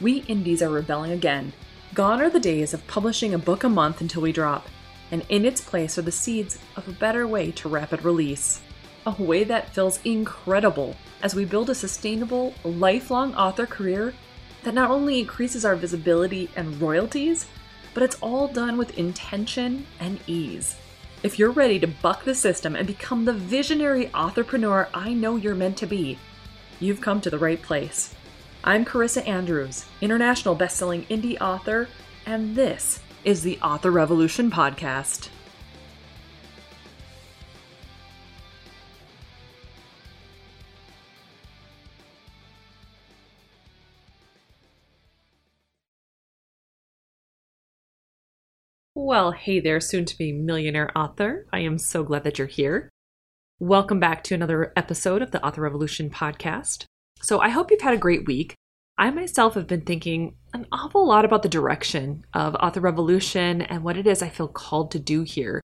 we 0.00 0.18
indies 0.22 0.62
are 0.62 0.70
rebelling 0.70 1.12
again. 1.12 1.52
Gone 1.94 2.20
are 2.20 2.30
the 2.30 2.40
days 2.40 2.74
of 2.74 2.86
publishing 2.86 3.34
a 3.34 3.38
book 3.38 3.62
a 3.62 3.68
month 3.68 4.00
until 4.00 4.22
we 4.22 4.32
drop, 4.32 4.66
and 5.10 5.24
in 5.28 5.44
its 5.44 5.60
place 5.60 5.96
are 5.96 6.02
the 6.02 6.10
seeds 6.10 6.58
of 6.76 6.88
a 6.88 6.92
better 6.92 7.26
way 7.26 7.52
to 7.52 7.68
rapid 7.68 8.04
release. 8.04 8.60
A 9.06 9.22
way 9.22 9.44
that 9.44 9.74
feels 9.74 10.00
incredible 10.04 10.96
as 11.22 11.34
we 11.34 11.44
build 11.44 11.70
a 11.70 11.74
sustainable, 11.74 12.54
lifelong 12.64 13.34
author 13.34 13.66
career 13.66 14.14
that 14.64 14.74
not 14.74 14.90
only 14.90 15.20
increases 15.20 15.64
our 15.64 15.76
visibility 15.76 16.50
and 16.56 16.80
royalties, 16.80 17.46
but 17.92 18.02
it's 18.02 18.16
all 18.20 18.48
done 18.48 18.76
with 18.76 18.98
intention 18.98 19.86
and 20.00 20.18
ease. 20.26 20.76
If 21.22 21.38
you're 21.38 21.50
ready 21.50 21.78
to 21.78 21.86
buck 21.86 22.24
the 22.24 22.34
system 22.34 22.74
and 22.74 22.86
become 22.86 23.24
the 23.24 23.32
visionary 23.32 24.10
entrepreneur 24.12 24.88
I 24.92 25.14
know 25.14 25.36
you're 25.36 25.54
meant 25.54 25.76
to 25.78 25.86
be, 25.86 26.18
you've 26.80 27.00
come 27.00 27.20
to 27.20 27.30
the 27.30 27.38
right 27.38 27.62
place. 27.62 28.14
I'm 28.66 28.86
Carissa 28.86 29.28
Andrews, 29.28 29.84
international 30.00 30.54
best-selling 30.54 31.02
indie 31.10 31.38
author, 31.38 31.86
and 32.24 32.56
this 32.56 32.98
is 33.22 33.42
the 33.42 33.58
Author 33.60 33.90
Revolution 33.90 34.50
podcast. 34.50 35.28
Well, 48.94 49.32
hey 49.32 49.60
there, 49.60 49.78
soon 49.78 50.06
to 50.06 50.16
be 50.16 50.32
millionaire 50.32 50.90
author. 50.96 51.46
I 51.52 51.58
am 51.58 51.76
so 51.76 52.02
glad 52.02 52.24
that 52.24 52.38
you're 52.38 52.46
here. 52.46 52.88
Welcome 53.58 54.00
back 54.00 54.24
to 54.24 54.34
another 54.34 54.72
episode 54.74 55.20
of 55.20 55.32
the 55.32 55.44
Author 55.44 55.60
Revolution 55.60 56.08
podcast. 56.08 56.86
So, 57.24 57.40
I 57.40 57.48
hope 57.48 57.70
you've 57.70 57.80
had 57.80 57.94
a 57.94 57.98
great 57.98 58.26
week. 58.26 58.54
I 58.98 59.10
myself 59.10 59.54
have 59.54 59.66
been 59.66 59.80
thinking 59.80 60.36
an 60.52 60.66
awful 60.70 61.08
lot 61.08 61.24
about 61.24 61.42
the 61.42 61.48
direction 61.48 62.26
of 62.34 62.54
Author 62.56 62.80
Revolution 62.80 63.62
and 63.62 63.82
what 63.82 63.96
it 63.96 64.06
is 64.06 64.20
I 64.20 64.28
feel 64.28 64.46
called 64.46 64.90
to 64.90 64.98
do 64.98 65.22
here. 65.22 65.62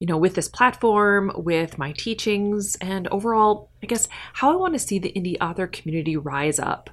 You 0.00 0.06
know, 0.06 0.16
with 0.16 0.34
this 0.34 0.48
platform, 0.48 1.30
with 1.36 1.76
my 1.76 1.92
teachings, 1.92 2.74
and 2.80 3.06
overall, 3.08 3.68
I 3.82 3.86
guess, 3.86 4.08
how 4.32 4.50
I 4.50 4.56
want 4.56 4.72
to 4.72 4.78
see 4.78 4.98
the 4.98 5.12
indie 5.12 5.36
author 5.42 5.66
community 5.66 6.16
rise 6.16 6.58
up. 6.58 6.88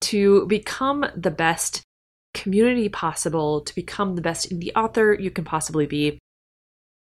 to 0.00 0.46
become 0.46 1.04
the 1.14 1.30
best 1.30 1.82
community 2.34 2.88
possible 2.88 3.60
to 3.62 3.74
become 3.74 4.14
the 4.14 4.22
best 4.22 4.50
indie 4.50 4.72
author 4.76 5.12
you 5.14 5.30
can 5.30 5.44
possibly 5.44 5.86
be, 5.86 6.18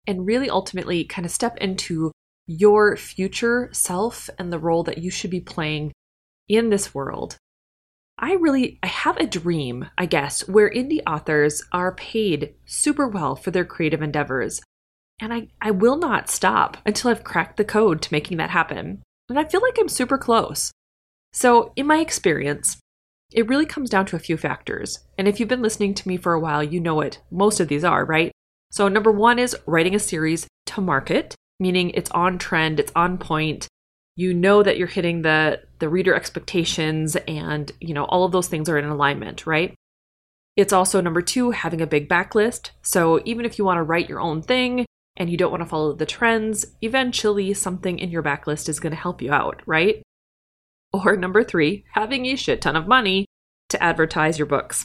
and 0.06 0.26
really 0.26 0.50
ultimately 0.50 1.04
kind 1.04 1.24
of 1.24 1.32
step 1.32 1.56
into 1.58 2.10
your 2.46 2.96
future 2.96 3.68
self 3.72 4.28
and 4.38 4.52
the 4.52 4.58
role 4.58 4.82
that 4.82 4.98
you 4.98 5.10
should 5.10 5.30
be 5.30 5.40
playing 5.40 5.92
in 6.48 6.70
this 6.70 6.94
world. 6.94 7.36
I 8.18 8.34
really 8.34 8.78
I 8.82 8.86
have 8.88 9.16
a 9.16 9.26
dream, 9.26 9.88
I 9.96 10.06
guess, 10.06 10.46
where 10.48 10.70
indie 10.70 11.02
authors 11.06 11.62
are 11.72 11.94
paid 11.94 12.54
super 12.66 13.08
well 13.08 13.34
for 13.34 13.50
their 13.50 13.64
creative 13.64 14.02
endeavors. 14.02 14.60
And 15.20 15.32
I, 15.32 15.48
I 15.60 15.70
will 15.70 15.96
not 15.96 16.28
stop 16.28 16.76
until 16.84 17.10
I've 17.10 17.24
cracked 17.24 17.56
the 17.56 17.64
code 17.64 18.02
to 18.02 18.12
making 18.12 18.38
that 18.38 18.50
happen. 18.50 19.02
And 19.28 19.38
I 19.38 19.44
feel 19.44 19.62
like 19.62 19.76
I'm 19.78 19.88
super 19.88 20.18
close. 20.18 20.72
So, 21.32 21.72
in 21.76 21.86
my 21.86 21.98
experience, 21.98 22.78
it 23.34 23.48
really 23.48 23.66
comes 23.66 23.90
down 23.90 24.06
to 24.06 24.16
a 24.16 24.20
few 24.20 24.36
factors. 24.36 25.00
And 25.18 25.26
if 25.26 25.38
you've 25.38 25.48
been 25.48 25.62
listening 25.62 25.94
to 25.94 26.08
me 26.08 26.16
for 26.16 26.32
a 26.32 26.40
while, 26.40 26.62
you 26.62 26.80
know 26.80 26.94
what 26.94 27.20
most 27.30 27.60
of 27.60 27.68
these 27.68 27.84
are, 27.84 28.04
right? 28.04 28.32
So, 28.70 28.88
number 28.88 29.10
one 29.10 29.38
is 29.38 29.56
writing 29.66 29.94
a 29.94 29.98
series 29.98 30.46
to 30.66 30.80
market, 30.80 31.34
meaning 31.60 31.90
it's 31.90 32.10
on 32.12 32.38
trend, 32.38 32.80
it's 32.80 32.92
on 32.96 33.18
point. 33.18 33.68
You 34.16 34.34
know 34.34 34.62
that 34.62 34.76
you're 34.76 34.86
hitting 34.86 35.22
the, 35.22 35.60
the 35.78 35.88
reader 35.88 36.14
expectations 36.14 37.16
and, 37.28 37.72
you 37.80 37.94
know, 37.94 38.04
all 38.04 38.24
of 38.24 38.32
those 38.32 38.48
things 38.48 38.68
are 38.68 38.78
in 38.78 38.84
alignment, 38.84 39.46
right? 39.46 39.74
It's 40.56 40.72
also 40.72 41.00
number 41.00 41.22
two, 41.22 41.50
having 41.50 41.80
a 41.80 41.86
big 41.86 42.08
backlist. 42.08 42.70
So, 42.82 43.20
even 43.24 43.44
if 43.44 43.58
you 43.58 43.64
want 43.64 43.78
to 43.78 43.82
write 43.82 44.08
your 44.08 44.20
own 44.20 44.42
thing 44.42 44.86
and 45.16 45.30
you 45.30 45.36
don't 45.36 45.50
want 45.50 45.62
to 45.62 45.68
follow 45.68 45.92
the 45.92 46.06
trends, 46.06 46.66
eventually 46.82 47.52
something 47.54 47.98
in 47.98 48.10
your 48.10 48.22
backlist 48.22 48.68
is 48.68 48.80
going 48.80 48.92
to 48.92 49.00
help 49.00 49.22
you 49.22 49.32
out, 49.32 49.62
right? 49.66 50.02
Or 50.92 51.16
number 51.16 51.42
three, 51.42 51.84
having 51.92 52.26
a 52.26 52.36
shit 52.36 52.60
ton 52.60 52.76
of 52.76 52.86
money 52.86 53.26
to 53.70 53.82
advertise 53.82 54.38
your 54.38 54.46
books. 54.46 54.84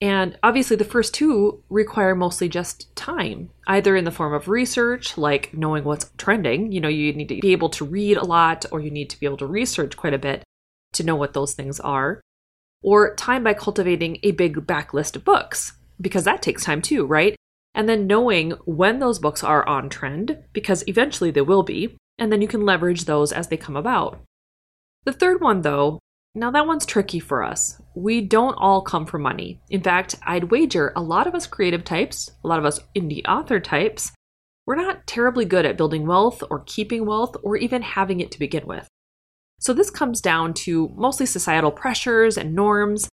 And 0.00 0.38
obviously, 0.42 0.76
the 0.76 0.84
first 0.84 1.14
two 1.14 1.62
require 1.70 2.14
mostly 2.14 2.48
just 2.48 2.94
time, 2.94 3.50
either 3.66 3.96
in 3.96 4.04
the 4.04 4.10
form 4.10 4.34
of 4.34 4.46
research, 4.46 5.16
like 5.16 5.54
knowing 5.54 5.84
what's 5.84 6.10
trending. 6.18 6.70
You 6.70 6.80
know, 6.80 6.88
you 6.88 7.12
need 7.14 7.30
to 7.30 7.40
be 7.40 7.52
able 7.52 7.70
to 7.70 7.84
read 7.84 8.18
a 8.18 8.24
lot, 8.24 8.66
or 8.70 8.80
you 8.80 8.90
need 8.90 9.08
to 9.10 9.18
be 9.18 9.26
able 9.26 9.38
to 9.38 9.46
research 9.46 9.96
quite 9.96 10.12
a 10.12 10.18
bit 10.18 10.44
to 10.92 11.02
know 11.02 11.16
what 11.16 11.32
those 11.32 11.54
things 11.54 11.80
are, 11.80 12.20
or 12.82 13.14
time 13.14 13.42
by 13.42 13.54
cultivating 13.54 14.18
a 14.22 14.32
big 14.32 14.66
backlist 14.66 15.16
of 15.16 15.24
books, 15.24 15.72
because 16.00 16.24
that 16.24 16.42
takes 16.42 16.64
time 16.64 16.82
too, 16.82 17.06
right? 17.06 17.34
And 17.74 17.88
then 17.88 18.06
knowing 18.06 18.52
when 18.64 18.98
those 18.98 19.18
books 19.18 19.42
are 19.42 19.66
on 19.66 19.88
trend, 19.88 20.38
because 20.52 20.84
eventually 20.86 21.30
they 21.30 21.40
will 21.40 21.62
be, 21.62 21.96
and 22.18 22.30
then 22.30 22.42
you 22.42 22.48
can 22.48 22.66
leverage 22.66 23.06
those 23.06 23.32
as 23.32 23.48
they 23.48 23.56
come 23.56 23.76
about. 23.76 24.20
The 25.06 25.12
third 25.12 25.40
one, 25.40 25.62
though, 25.62 25.98
now 26.34 26.50
that 26.50 26.66
one's 26.66 26.84
tricky 26.84 27.20
for 27.20 27.42
us. 27.42 27.80
We 27.94 28.20
don't 28.20 28.54
all 28.54 28.82
come 28.82 29.06
from 29.06 29.22
money. 29.22 29.60
In 29.70 29.80
fact, 29.80 30.16
I'd 30.22 30.50
wager 30.50 30.92
a 30.94 31.00
lot 31.00 31.26
of 31.26 31.34
us 31.34 31.46
creative 31.46 31.84
types, 31.84 32.30
a 32.44 32.48
lot 32.48 32.58
of 32.58 32.66
us 32.66 32.80
indie 32.94 33.26
author 33.26 33.58
types, 33.58 34.12
we're 34.66 34.74
not 34.74 35.06
terribly 35.06 35.44
good 35.44 35.64
at 35.64 35.76
building 35.76 36.06
wealth 36.06 36.42
or 36.50 36.64
keeping 36.66 37.06
wealth 37.06 37.36
or 37.42 37.56
even 37.56 37.82
having 37.82 38.20
it 38.20 38.32
to 38.32 38.38
begin 38.38 38.66
with. 38.66 38.88
So 39.60 39.72
this 39.72 39.90
comes 39.90 40.20
down 40.20 40.54
to 40.54 40.92
mostly 40.96 41.24
societal 41.24 41.70
pressures 41.70 42.36
and 42.36 42.54
norms. 42.54 43.08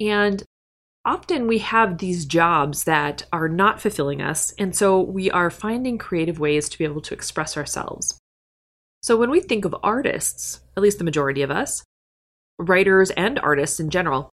And 0.00 0.42
often 1.04 1.46
we 1.46 1.58
have 1.58 1.98
these 1.98 2.26
jobs 2.26 2.84
that 2.84 3.24
are 3.32 3.48
not 3.48 3.80
fulfilling 3.80 4.20
us. 4.20 4.52
And 4.58 4.74
so 4.74 5.00
we 5.00 5.30
are 5.30 5.48
finding 5.48 5.96
creative 5.96 6.40
ways 6.40 6.68
to 6.68 6.78
be 6.78 6.84
able 6.84 7.00
to 7.02 7.14
express 7.14 7.56
ourselves. 7.56 8.18
So 9.06 9.16
when 9.16 9.30
we 9.30 9.38
think 9.38 9.64
of 9.64 9.76
artists, 9.84 10.62
at 10.76 10.82
least 10.82 10.98
the 10.98 11.04
majority 11.04 11.42
of 11.42 11.50
us, 11.52 11.84
writers 12.58 13.12
and 13.12 13.38
artists 13.38 13.78
in 13.78 13.88
general, 13.88 14.30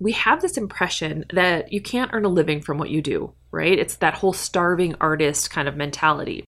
we 0.00 0.10
have 0.10 0.42
this 0.42 0.56
impression 0.56 1.24
that 1.32 1.72
you 1.72 1.80
can't 1.80 2.10
earn 2.12 2.24
a 2.24 2.28
living 2.28 2.62
from 2.62 2.78
what 2.78 2.90
you 2.90 3.00
do, 3.00 3.34
right? 3.52 3.78
It's 3.78 3.94
that 3.98 4.14
whole 4.14 4.32
starving 4.32 4.96
artist 5.00 5.52
kind 5.52 5.68
of 5.68 5.76
mentality. 5.76 6.44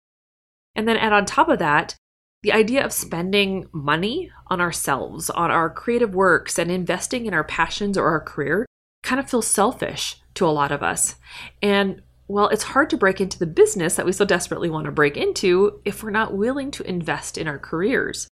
And 0.74 0.88
then 0.88 0.96
add 0.96 1.12
on 1.12 1.26
top 1.26 1.48
of 1.48 1.60
that, 1.60 1.94
the 2.42 2.52
idea 2.52 2.84
of 2.84 2.92
spending 2.92 3.68
money 3.72 4.32
on 4.48 4.60
ourselves, 4.60 5.30
on 5.30 5.52
our 5.52 5.70
creative 5.70 6.12
works, 6.12 6.58
and 6.58 6.72
investing 6.72 7.24
in 7.24 7.34
our 7.34 7.44
passions 7.44 7.96
or 7.96 8.08
our 8.08 8.20
career 8.20 8.66
kind 9.04 9.20
of 9.20 9.30
feels 9.30 9.46
selfish 9.46 10.16
to 10.34 10.44
a 10.44 10.50
lot 10.50 10.72
of 10.72 10.82
us. 10.82 11.14
And 11.62 12.02
well, 12.26 12.48
it's 12.48 12.62
hard 12.62 12.88
to 12.90 12.96
break 12.96 13.20
into 13.20 13.38
the 13.38 13.46
business 13.46 13.96
that 13.96 14.06
we 14.06 14.12
so 14.12 14.24
desperately 14.24 14.70
want 14.70 14.86
to 14.86 14.92
break 14.92 15.16
into 15.16 15.80
if 15.84 16.02
we're 16.02 16.10
not 16.10 16.34
willing 16.34 16.70
to 16.72 16.88
invest 16.88 17.36
in 17.36 17.46
our 17.46 17.58
careers. 17.58 18.28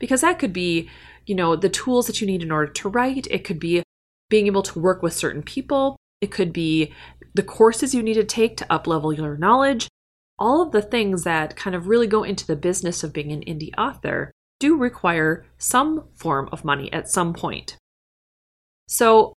Because 0.00 0.22
that 0.22 0.38
could 0.38 0.52
be, 0.52 0.88
you 1.26 1.34
know, 1.34 1.54
the 1.54 1.68
tools 1.68 2.06
that 2.06 2.20
you 2.20 2.26
need 2.26 2.42
in 2.42 2.50
order 2.50 2.72
to 2.72 2.88
write, 2.88 3.26
it 3.30 3.44
could 3.44 3.60
be 3.60 3.82
being 4.30 4.46
able 4.46 4.62
to 4.62 4.78
work 4.78 5.02
with 5.02 5.12
certain 5.12 5.42
people, 5.42 5.96
it 6.20 6.30
could 6.30 6.52
be 6.52 6.92
the 7.34 7.42
courses 7.42 7.94
you 7.94 8.02
need 8.02 8.14
to 8.14 8.24
take 8.24 8.56
to 8.56 8.66
uplevel 8.66 9.16
your 9.16 9.36
knowledge. 9.36 9.88
All 10.38 10.62
of 10.62 10.72
the 10.72 10.82
things 10.82 11.24
that 11.24 11.54
kind 11.54 11.76
of 11.76 11.86
really 11.86 12.06
go 12.06 12.22
into 12.22 12.46
the 12.46 12.56
business 12.56 13.04
of 13.04 13.12
being 13.12 13.30
an 13.30 13.42
indie 13.42 13.76
author 13.76 14.32
do 14.58 14.76
require 14.76 15.46
some 15.58 16.04
form 16.14 16.48
of 16.50 16.64
money 16.64 16.92
at 16.92 17.08
some 17.08 17.34
point. 17.34 17.76
So, 18.88 19.34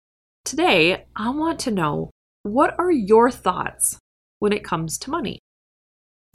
today 0.44 1.06
I 1.16 1.30
want 1.30 1.58
to 1.60 1.70
know 1.70 2.10
what 2.44 2.74
are 2.78 2.92
your 2.92 3.30
thoughts 3.30 3.98
when 4.44 4.52
it 4.52 4.62
comes 4.62 4.98
to 4.98 5.10
money. 5.10 5.38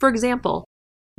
For 0.00 0.08
example, 0.08 0.66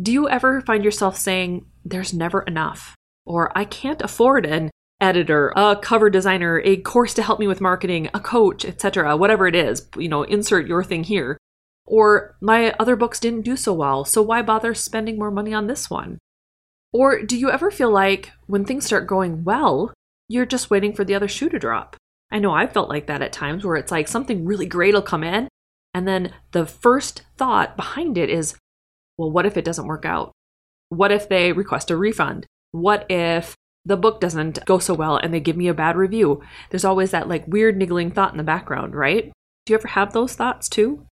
do 0.01 0.11
you 0.11 0.27
ever 0.27 0.59
find 0.59 0.83
yourself 0.83 1.15
saying, 1.15 1.65
There's 1.85 2.13
never 2.13 2.41
enough? 2.41 2.95
Or 3.25 3.57
I 3.57 3.63
can't 3.63 4.01
afford 4.01 4.45
an 4.45 4.71
editor, 4.99 5.53
a 5.55 5.77
cover 5.81 6.09
designer, 6.09 6.61
a 6.65 6.75
course 6.75 7.13
to 7.13 7.23
help 7.23 7.39
me 7.39 7.47
with 7.47 7.61
marketing, 7.61 8.09
a 8.13 8.19
coach, 8.19 8.65
etc., 8.65 9.15
whatever 9.15 9.47
it 9.47 9.55
is, 9.55 9.87
you 9.95 10.09
know, 10.09 10.23
insert 10.23 10.67
your 10.67 10.83
thing 10.83 11.05
here. 11.05 11.37
Or 11.85 12.35
my 12.41 12.73
other 12.77 12.97
books 12.97 13.21
didn't 13.21 13.43
do 13.43 13.55
so 13.55 13.71
well, 13.73 14.03
so 14.03 14.21
why 14.21 14.41
bother 14.41 14.73
spending 14.73 15.17
more 15.17 15.31
money 15.31 15.53
on 15.53 15.67
this 15.67 15.89
one? 15.89 16.17
Or 16.91 17.23
do 17.23 17.37
you 17.37 17.49
ever 17.49 17.71
feel 17.71 17.89
like 17.89 18.33
when 18.47 18.65
things 18.65 18.85
start 18.85 19.07
going 19.07 19.45
well, 19.45 19.93
you're 20.27 20.45
just 20.45 20.69
waiting 20.69 20.91
for 20.91 21.05
the 21.05 21.15
other 21.15 21.29
shoe 21.29 21.47
to 21.47 21.57
drop? 21.57 21.95
I 22.31 22.39
know 22.39 22.53
I 22.53 22.67
felt 22.67 22.89
like 22.89 23.07
that 23.07 23.21
at 23.21 23.33
times 23.33 23.65
where 23.65 23.75
it's 23.75 23.91
like 23.91 24.07
something 24.07 24.45
really 24.45 24.65
great 24.65 24.93
will 24.93 25.01
come 25.01 25.23
in, 25.23 25.47
and 25.93 26.07
then 26.07 26.33
the 26.51 26.65
first 26.65 27.23
thought 27.37 27.75
behind 27.75 28.17
it 28.17 28.29
is, 28.29 28.55
well, 29.17 29.31
what 29.31 29.45
if 29.45 29.57
it 29.57 29.65
doesn't 29.65 29.87
work 29.87 30.05
out? 30.05 30.31
What 30.89 31.11
if 31.11 31.27
they 31.27 31.51
request 31.51 31.91
a 31.91 31.97
refund? 31.97 32.45
What 32.71 33.05
if 33.09 33.55
the 33.83 33.97
book 33.97 34.21
doesn't 34.21 34.65
go 34.65 34.79
so 34.79 34.93
well 34.93 35.17
and 35.17 35.33
they 35.33 35.39
give 35.39 35.57
me 35.57 35.67
a 35.67 35.73
bad 35.73 35.97
review? 35.97 36.41
There's 36.69 36.85
always 36.85 37.11
that 37.11 37.27
like 37.27 37.47
weird 37.47 37.77
niggling 37.77 38.11
thought 38.11 38.31
in 38.31 38.37
the 38.37 38.43
background, 38.43 38.95
right? 38.95 39.31
Do 39.65 39.73
you 39.73 39.77
ever 39.77 39.89
have 39.89 40.13
those 40.13 40.33
thoughts 40.35 40.69
too? 40.69 41.05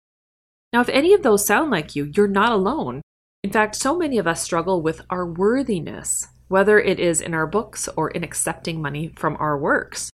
Now, 0.73 0.81
if 0.81 0.89
any 0.89 1.13
of 1.13 1.23
those 1.23 1.45
sound 1.45 1.71
like 1.71 1.95
you, 1.95 2.11
you're 2.15 2.27
not 2.27 2.51
alone. 2.51 3.01
In 3.43 3.51
fact, 3.51 3.75
so 3.75 3.97
many 3.97 4.17
of 4.17 4.27
us 4.27 4.43
struggle 4.43 4.81
with 4.81 5.01
our 5.09 5.25
worthiness, 5.25 6.27
whether 6.47 6.79
it 6.79 6.99
is 6.99 7.21
in 7.21 7.33
our 7.33 7.47
books 7.47 7.87
or 7.95 8.09
in 8.11 8.23
accepting 8.23 8.81
money 8.81 9.13
from 9.15 9.37
our 9.39 9.57
works. 9.57 10.09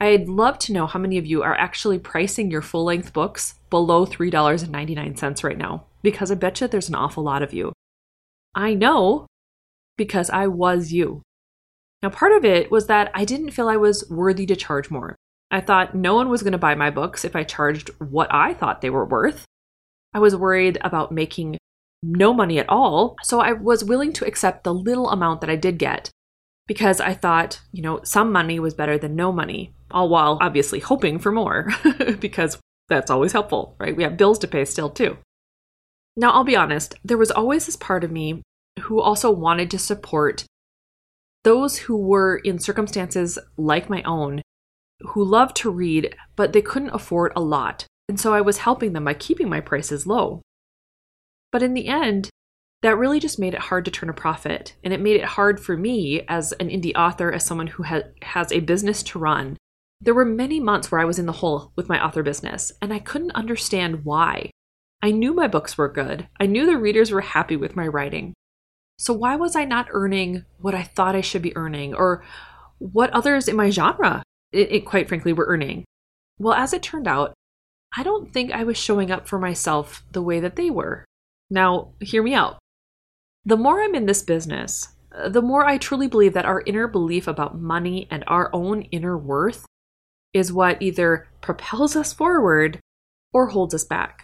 I'd 0.00 0.28
love 0.28 0.58
to 0.60 0.72
know 0.72 0.86
how 0.86 0.98
many 0.98 1.18
of 1.18 1.26
you 1.26 1.42
are 1.42 1.54
actually 1.54 1.98
pricing 1.98 2.50
your 2.50 2.62
full 2.62 2.84
length 2.84 3.12
books 3.12 3.56
below 3.68 4.06
$3.99 4.06 5.44
right 5.44 5.58
now, 5.58 5.84
because 6.02 6.32
I 6.32 6.36
bet 6.36 6.60
you 6.60 6.68
there's 6.68 6.88
an 6.88 6.94
awful 6.94 7.22
lot 7.22 7.42
of 7.42 7.52
you. 7.52 7.72
I 8.54 8.72
know 8.72 9.26
because 9.98 10.30
I 10.30 10.46
was 10.46 10.90
you. 10.90 11.20
Now, 12.02 12.08
part 12.08 12.32
of 12.32 12.46
it 12.46 12.70
was 12.70 12.86
that 12.86 13.10
I 13.14 13.26
didn't 13.26 13.50
feel 13.50 13.68
I 13.68 13.76
was 13.76 14.08
worthy 14.08 14.46
to 14.46 14.56
charge 14.56 14.90
more. 14.90 15.16
I 15.50 15.60
thought 15.60 15.94
no 15.94 16.14
one 16.14 16.30
was 16.30 16.42
going 16.42 16.52
to 16.52 16.58
buy 16.58 16.74
my 16.74 16.88
books 16.88 17.22
if 17.24 17.36
I 17.36 17.44
charged 17.44 17.90
what 17.98 18.32
I 18.32 18.54
thought 18.54 18.80
they 18.80 18.88
were 18.88 19.04
worth. 19.04 19.44
I 20.14 20.18
was 20.18 20.34
worried 20.34 20.78
about 20.80 21.12
making 21.12 21.58
no 22.02 22.32
money 22.32 22.58
at 22.58 22.68
all, 22.70 23.16
so 23.22 23.40
I 23.40 23.52
was 23.52 23.84
willing 23.84 24.14
to 24.14 24.26
accept 24.26 24.64
the 24.64 24.72
little 24.72 25.10
amount 25.10 25.42
that 25.42 25.50
I 25.50 25.56
did 25.56 25.76
get 25.76 26.10
because 26.70 27.00
I 27.00 27.14
thought, 27.14 27.60
you 27.72 27.82
know, 27.82 27.98
some 28.04 28.30
money 28.30 28.60
was 28.60 28.74
better 28.74 28.96
than 28.96 29.16
no 29.16 29.32
money, 29.32 29.74
all 29.90 30.08
while 30.08 30.38
obviously 30.40 30.78
hoping 30.78 31.18
for 31.18 31.32
more 31.32 31.68
because 32.20 32.60
that's 32.88 33.10
always 33.10 33.32
helpful, 33.32 33.74
right? 33.80 33.96
We 33.96 34.04
have 34.04 34.16
bills 34.16 34.38
to 34.38 34.46
pay 34.46 34.64
still, 34.64 34.88
too. 34.88 35.18
Now, 36.16 36.30
I'll 36.30 36.44
be 36.44 36.54
honest, 36.54 36.94
there 37.02 37.18
was 37.18 37.32
always 37.32 37.66
this 37.66 37.74
part 37.74 38.04
of 38.04 38.12
me 38.12 38.42
who 38.82 39.00
also 39.00 39.32
wanted 39.32 39.68
to 39.72 39.80
support 39.80 40.44
those 41.42 41.76
who 41.76 41.96
were 41.96 42.36
in 42.36 42.60
circumstances 42.60 43.36
like 43.56 43.90
my 43.90 44.04
own, 44.04 44.40
who 45.00 45.24
loved 45.24 45.56
to 45.56 45.72
read, 45.72 46.14
but 46.36 46.52
they 46.52 46.62
couldn't 46.62 46.90
afford 46.90 47.32
a 47.34 47.40
lot. 47.40 47.84
And 48.08 48.20
so 48.20 48.32
I 48.32 48.42
was 48.42 48.58
helping 48.58 48.92
them 48.92 49.06
by 49.06 49.14
keeping 49.14 49.48
my 49.48 49.60
prices 49.60 50.06
low. 50.06 50.40
But 51.50 51.64
in 51.64 51.74
the 51.74 51.88
end, 51.88 52.30
that 52.82 52.96
really 52.96 53.20
just 53.20 53.38
made 53.38 53.54
it 53.54 53.60
hard 53.60 53.84
to 53.84 53.90
turn 53.90 54.08
a 54.08 54.14
profit. 54.14 54.74
And 54.82 54.92
it 54.92 55.00
made 55.00 55.16
it 55.16 55.24
hard 55.24 55.60
for 55.60 55.76
me 55.76 56.22
as 56.28 56.52
an 56.52 56.68
indie 56.68 56.96
author, 56.96 57.30
as 57.32 57.44
someone 57.44 57.66
who 57.66 57.82
ha- 57.82 58.02
has 58.22 58.50
a 58.50 58.60
business 58.60 59.02
to 59.04 59.18
run. 59.18 59.56
There 60.00 60.14
were 60.14 60.24
many 60.24 60.60
months 60.60 60.90
where 60.90 61.00
I 61.00 61.04
was 61.04 61.18
in 61.18 61.26
the 61.26 61.32
hole 61.32 61.72
with 61.76 61.88
my 61.88 62.02
author 62.02 62.22
business, 62.22 62.72
and 62.80 62.92
I 62.92 62.98
couldn't 62.98 63.32
understand 63.32 64.04
why. 64.04 64.50
I 65.02 65.10
knew 65.10 65.34
my 65.34 65.46
books 65.46 65.76
were 65.76 65.92
good, 65.92 66.28
I 66.38 66.46
knew 66.46 66.64
the 66.64 66.78
readers 66.78 67.10
were 67.10 67.20
happy 67.20 67.56
with 67.56 67.76
my 67.76 67.86
writing. 67.86 68.34
So 68.98 69.12
why 69.12 69.36
was 69.36 69.56
I 69.56 69.64
not 69.64 69.88
earning 69.90 70.44
what 70.58 70.74
I 70.74 70.82
thought 70.82 71.14
I 71.14 71.20
should 71.20 71.42
be 71.42 71.56
earning, 71.56 71.94
or 71.94 72.24
what 72.78 73.10
others 73.10 73.48
in 73.48 73.56
my 73.56 73.70
genre, 73.70 74.22
it, 74.52 74.72
it 74.72 74.86
quite 74.86 75.08
frankly, 75.08 75.32
were 75.34 75.46
earning? 75.46 75.84
Well, 76.38 76.54
as 76.54 76.72
it 76.72 76.82
turned 76.82 77.08
out, 77.08 77.34
I 77.96 78.02
don't 78.02 78.32
think 78.32 78.52
I 78.52 78.64
was 78.64 78.78
showing 78.78 79.10
up 79.10 79.28
for 79.28 79.38
myself 79.38 80.02
the 80.12 80.22
way 80.22 80.40
that 80.40 80.56
they 80.56 80.70
were. 80.70 81.04
Now, 81.50 81.92
hear 82.00 82.22
me 82.22 82.34
out. 82.34 82.58
The 83.50 83.56
more 83.56 83.82
I'm 83.82 83.96
in 83.96 84.06
this 84.06 84.22
business, 84.22 84.90
uh, 85.12 85.28
the 85.28 85.42
more 85.42 85.66
I 85.66 85.76
truly 85.76 86.06
believe 86.06 86.34
that 86.34 86.44
our 86.44 86.62
inner 86.66 86.86
belief 86.86 87.26
about 87.26 87.60
money 87.60 88.06
and 88.08 88.22
our 88.28 88.48
own 88.52 88.82
inner 88.92 89.18
worth 89.18 89.66
is 90.32 90.52
what 90.52 90.80
either 90.80 91.26
propels 91.40 91.96
us 91.96 92.12
forward 92.12 92.78
or 93.32 93.48
holds 93.48 93.74
us 93.74 93.82
back. 93.82 94.22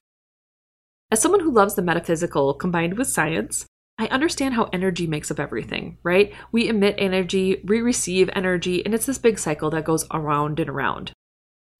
As 1.10 1.20
someone 1.20 1.40
who 1.40 1.50
loves 1.50 1.74
the 1.74 1.82
metaphysical 1.82 2.54
combined 2.54 2.96
with 2.96 3.08
science, 3.08 3.66
I 3.98 4.06
understand 4.12 4.54
how 4.54 4.68
energy 4.72 5.08
makes 5.08 5.32
up 5.32 5.40
everything, 5.40 5.98
right? 6.04 6.32
We 6.52 6.68
emit 6.68 6.94
energy, 6.96 7.60
we 7.64 7.80
receive 7.80 8.30
energy, 8.32 8.84
and 8.84 8.94
it's 8.94 9.06
this 9.06 9.18
big 9.18 9.40
cycle 9.40 9.70
that 9.70 9.84
goes 9.84 10.06
around 10.12 10.60
and 10.60 10.70
around. 10.70 11.10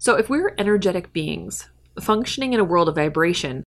So, 0.01 0.17
if 0.17 0.29
we're 0.29 0.57
energetic 0.59 1.13
beings 1.13 1.69
functioning 2.01 2.55
in 2.55 2.59
a 2.59 2.65
world 2.65 2.89
of 2.89 2.97
vibration, 2.97 3.63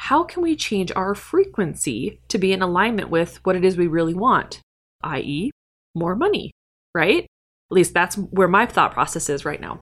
how 0.00 0.22
can 0.22 0.44
we 0.44 0.54
change 0.54 0.92
our 0.94 1.12
frequency 1.12 2.20
to 2.28 2.38
be 2.38 2.52
in 2.52 2.62
alignment 2.62 3.10
with 3.10 3.44
what 3.44 3.56
it 3.56 3.64
is 3.64 3.76
we 3.76 3.88
really 3.88 4.14
want, 4.14 4.60
i.e., 5.02 5.50
more 5.92 6.14
money, 6.14 6.52
right? 6.94 7.24
At 7.24 7.74
least 7.74 7.94
that's 7.94 8.14
where 8.16 8.46
my 8.46 8.64
thought 8.64 8.92
process 8.92 9.28
is 9.28 9.44
right 9.44 9.60
now. 9.60 9.80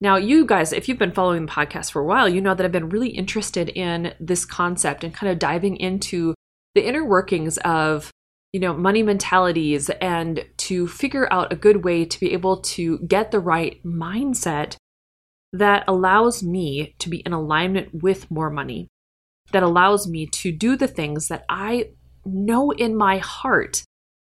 Now, 0.00 0.16
you 0.16 0.44
guys, 0.44 0.72
if 0.72 0.88
you've 0.88 0.98
been 0.98 1.12
following 1.12 1.46
the 1.46 1.52
podcast 1.52 1.92
for 1.92 2.02
a 2.02 2.04
while, 2.04 2.28
you 2.28 2.40
know 2.40 2.52
that 2.52 2.66
I've 2.66 2.72
been 2.72 2.88
really 2.88 3.10
interested 3.10 3.68
in 3.68 4.12
this 4.18 4.44
concept 4.44 5.04
and 5.04 5.14
kind 5.14 5.30
of 5.30 5.38
diving 5.38 5.76
into 5.76 6.34
the 6.74 6.84
inner 6.84 7.04
workings 7.04 7.58
of 7.58 8.10
you 8.52 8.58
know 8.58 8.74
money 8.74 9.04
mentalities 9.04 9.88
and 10.00 10.44
to 10.56 10.88
figure 10.88 11.32
out 11.32 11.52
a 11.52 11.56
good 11.56 11.84
way 11.84 12.04
to 12.04 12.18
be 12.18 12.32
able 12.32 12.56
to 12.60 12.98
get 13.00 13.30
the 13.30 13.40
right 13.40 13.80
mindset 13.84 14.74
that 15.52 15.84
allows 15.86 16.42
me 16.42 16.96
to 16.98 17.08
be 17.08 17.18
in 17.18 17.32
alignment 17.32 18.02
with 18.02 18.30
more 18.30 18.50
money 18.50 18.88
that 19.52 19.62
allows 19.62 20.06
me 20.06 20.26
to 20.26 20.52
do 20.52 20.76
the 20.76 20.88
things 20.88 21.28
that 21.28 21.44
I 21.48 21.90
know 22.24 22.70
in 22.70 22.96
my 22.96 23.18
heart 23.18 23.82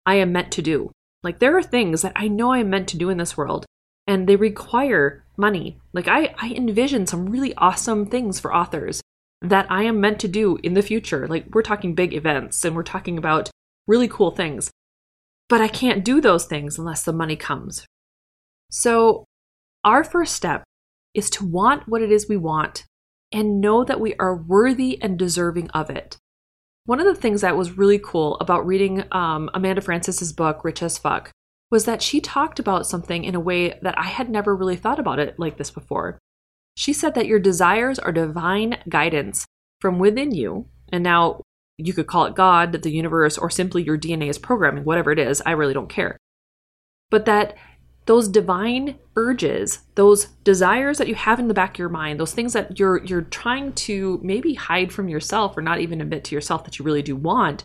I 0.05 0.17
am 0.17 0.33
meant 0.33 0.53
to 0.53 0.63
do. 0.63 0.91
Like 1.23 1.39
there 1.39 1.57
are 1.57 1.63
things 1.63 2.03
that 2.03 2.13
I 2.17 2.29
know 2.29 2.53
I'm 2.53 2.71
meant 2.71 2.89
to 2.89 2.99
do 2.99 3.11
in 3.11 3.19
this 3.19 3.37
world 3.37 3.67
and 4.07 4.27
they 4.27 4.37
require 4.37 5.25
money. 5.37 5.79
Like 5.93 6.09
I, 6.09 6.35
I 6.39 6.53
envision 6.55 7.07
some 7.07 7.27
really 7.27 7.55
awesome 7.57 8.07
things 8.07 8.41
for 8.41 8.55
authors 8.55 9.03
that 9.43 9.71
I 9.71 9.83
am 9.85 10.01
meant 10.01 10.19
to 10.21 10.29
do 10.29 10.59
in 10.63 10.75
the 10.75 10.83
future. 10.83 11.29
Like 11.29 11.47
we're 11.55 11.63
talking 11.63 11.95
big 11.95 12.15
events 12.15 12.65
and 12.65 12.75
we're 12.75 12.83
talking 12.83 13.19
about 13.19 13.51
really 13.87 14.09
cool 14.09 14.31
things. 14.31 14.71
But 15.49 15.61
I 15.61 15.69
can't 15.69 16.05
do 16.05 16.21
those 16.21 16.47
things 16.47 16.79
unless 16.79 17.05
the 17.05 17.13
money 17.13 17.37
comes. 17.37 17.87
So 18.71 19.25
our 19.85 20.05
first 20.05 20.35
step 20.35 20.65
is 21.15 21.31
to 21.31 21.47
want 21.47 21.89
what 21.89 22.03
it 22.03 22.11
is 22.11 22.29
we 22.29 22.37
want 22.37 22.85
and 23.33 23.61
know 23.61 23.85
that 23.85 24.01
we 24.01 24.15
are 24.15 24.37
worthy 24.37 25.01
and 25.03 25.19
deserving 25.19 25.71
of 25.71 25.91
it. 25.91 26.17
One 26.87 27.01
of 27.01 27.07
the 27.07 27.15
things 27.15 27.43
that 27.43 27.57
was 27.57 27.77
really 27.77 27.99
cool 27.99 28.37
about 28.41 28.67
reading 28.67 29.05
um, 29.13 29.51
Amanda 29.53 29.83
Frances's 29.83 30.33
book, 30.33 30.65
Rich 30.65 30.83
as 30.83 30.97
Fuck, 30.97 31.31
was 31.71 31.85
that 31.85 32.01
she 32.01 32.21
talked 32.21 32.59
about 32.59 32.87
something 32.87 33.25
in 33.25 33.35
a 33.35 33.41
way 33.41 33.79
that 33.83 33.99
I 33.99 34.07
had 34.07 34.31
never 34.31 34.57
really 34.57 34.77
thought 34.77 34.99
about 34.99 35.19
it 35.19 35.39
like 35.39 35.59
this 35.59 35.71
before. 35.71 36.19
She 36.77 36.93
said 36.93 37.15
that 37.15 37.27
your 37.27 37.41
desires 37.41 37.99
are 37.99 38.13
divine 38.13 38.79
guidance 38.89 39.45
from 39.81 39.99
within 39.99 40.35
you. 40.35 40.67
And 40.91 41.05
now 41.05 41.43
you 41.77 41.93
could 41.93 42.07
call 42.07 42.25
it 42.25 42.35
God, 42.35 42.73
the 42.73 42.91
universe, 42.91 43.37
or 43.37 43.51
simply 43.51 43.83
your 43.83 43.99
DNA 43.99 44.29
is 44.29 44.39
programming, 44.39 44.85
whatever 44.85 45.13
it 45.13 45.19
is. 45.19 45.43
I 45.45 45.51
really 45.53 45.75
don't 45.75 45.91
care. 45.91 46.17
But 47.11 47.25
that 47.27 47.57
those 48.09 48.27
divine 48.27 48.99
urges, 49.17 49.81
those 49.95 50.29
desires 50.43 50.97
that 50.97 51.09
you 51.09 51.15
have 51.15 51.39
in 51.39 51.47
the 51.47 51.53
back 51.53 51.75
of 51.75 51.79
your 51.79 51.91
mind, 51.91 52.19
those 52.19 52.33
things 52.33 52.55
that 52.55 52.79
you're 52.79 53.05
you're 53.05 53.21
trying 53.21 53.71
to 53.75 54.19
maybe 54.23 54.55
hide 54.55 54.91
from 54.91 55.11
yourself 55.11 55.55
or 55.59 55.61
not 55.61 55.79
even 55.81 56.01
admit 56.01 56.25
to 56.25 56.35
yourself 56.35 56.65
that 56.65 56.79
you 56.79 56.87
really 56.87 57.03
do 57.03 57.15
want, 57.15 57.63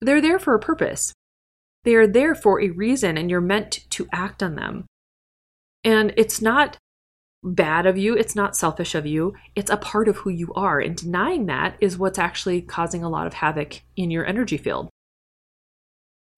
they're 0.00 0.20
there 0.20 0.38
for 0.38 0.54
a 0.54 0.60
purpose. 0.60 1.12
They 1.82 1.96
are 1.96 2.06
there 2.06 2.36
for 2.36 2.60
a 2.60 2.70
reason 2.70 3.18
and 3.18 3.28
you're 3.28 3.40
meant 3.40 3.80
to 3.90 4.08
act 4.12 4.40
on 4.40 4.54
them. 4.54 4.86
And 5.82 6.14
it's 6.16 6.40
not 6.40 6.76
bad 7.42 7.84
of 7.84 7.98
you, 7.98 8.14
it's 8.14 8.36
not 8.36 8.54
selfish 8.54 8.94
of 8.94 9.04
you, 9.04 9.34
it's 9.56 9.70
a 9.70 9.76
part 9.76 10.06
of 10.06 10.18
who 10.18 10.30
you 10.30 10.52
are. 10.54 10.78
And 10.78 10.94
denying 10.94 11.46
that 11.46 11.76
is 11.80 11.98
what's 11.98 12.20
actually 12.20 12.62
causing 12.62 13.02
a 13.02 13.08
lot 13.08 13.26
of 13.26 13.34
havoc 13.34 13.82
in 13.96 14.12
your 14.12 14.24
energy 14.24 14.58
field. 14.58 14.90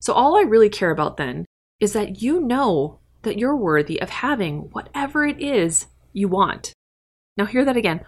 So, 0.01 0.15
all 0.15 0.35
I 0.35 0.43
really 0.43 0.71
care 0.71 0.91
about 0.91 1.19
then 1.19 1.45
is 1.79 1.93
that 1.93 2.23
you 2.23 2.41
know 2.41 3.01
that 3.25 3.39
you're 3.39 3.57
worthy 3.57 4.01
of 4.01 4.11
having 4.11 4.71
whatever 4.73 5.27
it 5.27 5.41
is 5.41 5.87
you 6.13 6.29
want. 6.29 6.73
Now, 7.37 7.47
hear 7.47 7.65
that 7.65 7.77
again. 7.77 8.01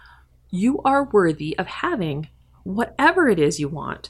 You 0.49 0.81
are 0.85 1.09
worthy 1.11 1.57
of 1.57 1.67
having 1.67 2.29
whatever 2.63 3.27
it 3.27 3.39
is 3.39 3.59
you 3.59 3.67
want. 3.67 4.09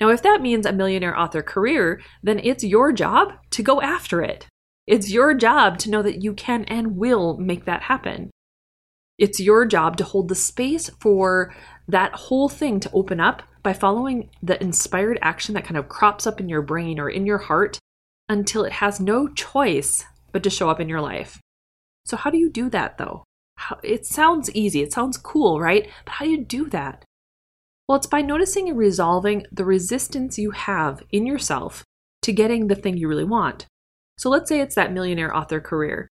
Now, 0.00 0.10
if 0.10 0.22
that 0.22 0.42
means 0.42 0.66
a 0.66 0.72
millionaire 0.72 1.18
author 1.18 1.42
career, 1.42 2.00
then 2.22 2.40
it's 2.42 2.62
your 2.62 2.92
job 2.92 3.32
to 3.50 3.62
go 3.62 3.80
after 3.80 4.22
it. 4.22 4.46
It's 4.86 5.10
your 5.10 5.34
job 5.34 5.78
to 5.78 5.90
know 5.90 6.02
that 6.02 6.22
you 6.22 6.32
can 6.34 6.64
and 6.64 6.96
will 6.96 7.36
make 7.38 7.64
that 7.64 7.82
happen. 7.82 8.30
It's 9.18 9.40
your 9.40 9.64
job 9.64 9.96
to 9.96 10.04
hold 10.04 10.28
the 10.28 10.34
space 10.34 10.90
for 11.00 11.54
that 11.88 12.12
whole 12.12 12.48
thing 12.48 12.80
to 12.80 12.90
open 12.92 13.18
up 13.18 13.42
by 13.62 13.72
following 13.72 14.30
the 14.42 14.62
inspired 14.62 15.18
action 15.22 15.54
that 15.54 15.64
kind 15.64 15.78
of 15.78 15.88
crops 15.88 16.26
up 16.26 16.38
in 16.38 16.48
your 16.48 16.62
brain 16.62 17.00
or 17.00 17.08
in 17.08 17.26
your 17.26 17.38
heart 17.38 17.78
until 18.28 18.64
it 18.64 18.72
has 18.72 19.00
no 19.00 19.28
choice 19.28 20.04
but 20.36 20.42
to 20.42 20.50
show 20.50 20.68
up 20.68 20.80
in 20.80 20.88
your 20.88 21.00
life. 21.00 21.40
So, 22.04 22.14
how 22.18 22.28
do 22.28 22.36
you 22.36 22.50
do 22.50 22.68
that 22.68 22.98
though? 22.98 23.24
How, 23.56 23.78
it 23.82 24.04
sounds 24.04 24.50
easy, 24.50 24.82
it 24.82 24.92
sounds 24.92 25.16
cool, 25.16 25.58
right? 25.58 25.88
But 26.04 26.12
how 26.12 26.26
do 26.26 26.30
you 26.30 26.44
do 26.44 26.68
that? 26.68 27.04
Well, 27.88 27.96
it's 27.96 28.06
by 28.06 28.20
noticing 28.20 28.68
and 28.68 28.76
resolving 28.76 29.46
the 29.50 29.64
resistance 29.64 30.38
you 30.38 30.50
have 30.50 31.02
in 31.10 31.24
yourself 31.24 31.84
to 32.20 32.34
getting 32.34 32.66
the 32.66 32.74
thing 32.74 32.98
you 32.98 33.08
really 33.08 33.24
want. 33.24 33.64
So, 34.18 34.28
let's 34.28 34.50
say 34.50 34.60
it's 34.60 34.74
that 34.74 34.92
millionaire 34.92 35.34
author 35.34 35.58
career. 35.58 36.10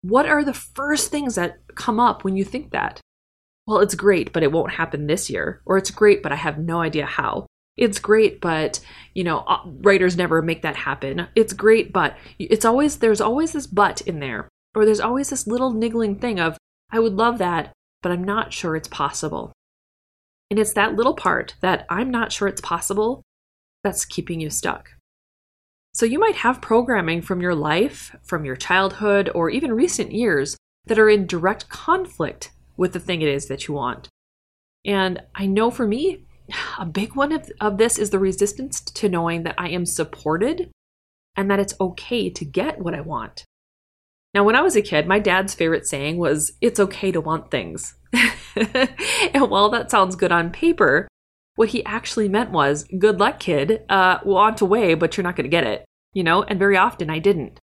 What 0.00 0.26
are 0.26 0.44
the 0.44 0.52
first 0.52 1.12
things 1.12 1.36
that 1.36 1.58
come 1.76 2.00
up 2.00 2.24
when 2.24 2.34
you 2.34 2.44
think 2.44 2.72
that? 2.72 3.00
Well, 3.68 3.78
it's 3.78 3.94
great, 3.94 4.32
but 4.32 4.42
it 4.42 4.50
won't 4.50 4.72
happen 4.72 5.06
this 5.06 5.30
year. 5.30 5.62
Or 5.64 5.78
it's 5.78 5.92
great, 5.92 6.24
but 6.24 6.32
I 6.32 6.36
have 6.36 6.58
no 6.58 6.80
idea 6.80 7.06
how. 7.06 7.46
It's 7.76 7.98
great, 7.98 8.40
but, 8.40 8.80
you 9.14 9.24
know, 9.24 9.38
uh, 9.40 9.62
writers 9.64 10.16
never 10.16 10.42
make 10.42 10.62
that 10.62 10.76
happen. 10.76 11.28
It's 11.34 11.52
great, 11.52 11.92
but 11.92 12.16
it's 12.38 12.64
always, 12.64 12.98
there's 12.98 13.20
always 13.20 13.52
this 13.52 13.66
but 13.66 14.02
in 14.02 14.20
there. 14.20 14.48
Or 14.74 14.84
there's 14.84 15.00
always 15.00 15.30
this 15.30 15.46
little 15.46 15.72
niggling 15.72 16.16
thing 16.16 16.38
of, 16.38 16.58
I 16.90 16.98
would 16.98 17.14
love 17.14 17.38
that, 17.38 17.72
but 18.02 18.12
I'm 18.12 18.24
not 18.24 18.52
sure 18.52 18.76
it's 18.76 18.88
possible. 18.88 19.52
And 20.50 20.58
it's 20.58 20.74
that 20.74 20.94
little 20.94 21.14
part 21.14 21.54
that 21.60 21.86
I'm 21.88 22.10
not 22.10 22.30
sure 22.30 22.46
it's 22.48 22.60
possible 22.60 23.22
that's 23.82 24.04
keeping 24.04 24.40
you 24.40 24.50
stuck. 24.50 24.90
So 25.94 26.06
you 26.06 26.18
might 26.18 26.36
have 26.36 26.60
programming 26.60 27.22
from 27.22 27.40
your 27.40 27.54
life, 27.54 28.14
from 28.22 28.44
your 28.44 28.56
childhood, 28.56 29.30
or 29.34 29.50
even 29.50 29.72
recent 29.72 30.12
years 30.12 30.56
that 30.86 30.98
are 30.98 31.08
in 31.08 31.26
direct 31.26 31.68
conflict 31.68 32.50
with 32.76 32.92
the 32.92 33.00
thing 33.00 33.22
it 33.22 33.28
is 33.28 33.46
that 33.46 33.68
you 33.68 33.74
want. 33.74 34.08
And 34.84 35.22
I 35.34 35.46
know 35.46 35.70
for 35.70 35.86
me, 35.86 36.24
a 36.78 36.86
big 36.86 37.14
one 37.14 37.32
of, 37.32 37.50
of 37.60 37.78
this 37.78 37.98
is 37.98 38.10
the 38.10 38.18
resistance 38.18 38.80
to 38.80 39.08
knowing 39.08 39.42
that 39.44 39.54
I 39.58 39.68
am 39.68 39.86
supported 39.86 40.70
and 41.36 41.50
that 41.50 41.60
it's 41.60 41.74
okay 41.80 42.30
to 42.30 42.44
get 42.44 42.78
what 42.80 42.94
I 42.94 43.00
want. 43.00 43.44
Now, 44.34 44.44
when 44.44 44.56
I 44.56 44.62
was 44.62 44.76
a 44.76 44.82
kid, 44.82 45.06
my 45.06 45.18
dad's 45.18 45.54
favorite 45.54 45.86
saying 45.86 46.16
was, 46.16 46.52
It's 46.60 46.80
okay 46.80 47.12
to 47.12 47.20
want 47.20 47.50
things. 47.50 47.94
and 48.56 49.50
while 49.50 49.68
that 49.70 49.90
sounds 49.90 50.16
good 50.16 50.32
on 50.32 50.50
paper, 50.50 51.08
what 51.56 51.70
he 51.70 51.84
actually 51.84 52.28
meant 52.28 52.50
was, 52.50 52.84
good 52.98 53.20
luck, 53.20 53.40
kid. 53.40 53.82
Uh, 53.88 54.18
want 54.24 54.60
away, 54.60 54.94
but 54.94 55.16
you're 55.16 55.24
not 55.24 55.36
going 55.36 55.44
to 55.44 55.50
get 55.50 55.66
it. 55.66 55.84
You 56.14 56.24
know, 56.24 56.42
and 56.42 56.58
very 56.58 56.76
often 56.76 57.10
I 57.10 57.18
didn't. 57.18 57.58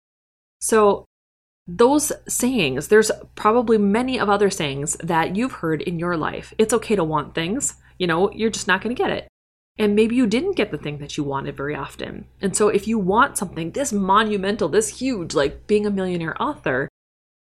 So, 0.61 1.04
those 1.66 2.12
sayings, 2.28 2.88
there's 2.88 3.11
probably 3.35 3.78
many 3.78 4.19
of 4.19 4.28
other 4.28 4.50
sayings 4.50 4.97
that 4.97 5.35
you've 5.35 5.52
heard 5.52 5.81
in 5.81 5.99
your 5.99 6.16
life. 6.16 6.52
It's 6.59 6.75
okay 6.75 6.95
to 6.95 7.04
want 7.04 7.35
things. 7.35 7.75
You 8.04 8.08
know, 8.08 8.30
you're 8.32 8.50
just 8.50 8.68
not 8.68 8.82
going 8.82 8.94
to 8.94 9.02
get 9.02 9.11
it. 9.11 9.28
And 9.78 9.96
maybe 9.96 10.14
you 10.14 10.26
didn't 10.26 10.58
get 10.58 10.70
the 10.70 10.76
thing 10.76 10.99
that 10.99 11.16
you 11.16 11.25
wanted 11.25 11.56
very 11.56 11.75
often. 11.75 12.26
And 12.42 12.54
so, 12.54 12.68
if 12.68 12.87
you 12.87 12.99
want 12.99 13.38
something 13.38 13.70
this 13.70 13.94
monumental, 13.94 14.68
this 14.68 15.00
huge, 15.00 15.34
like 15.34 15.66
being 15.66 15.87
a 15.87 15.90
millionaire 15.90 16.40
author, 16.40 16.90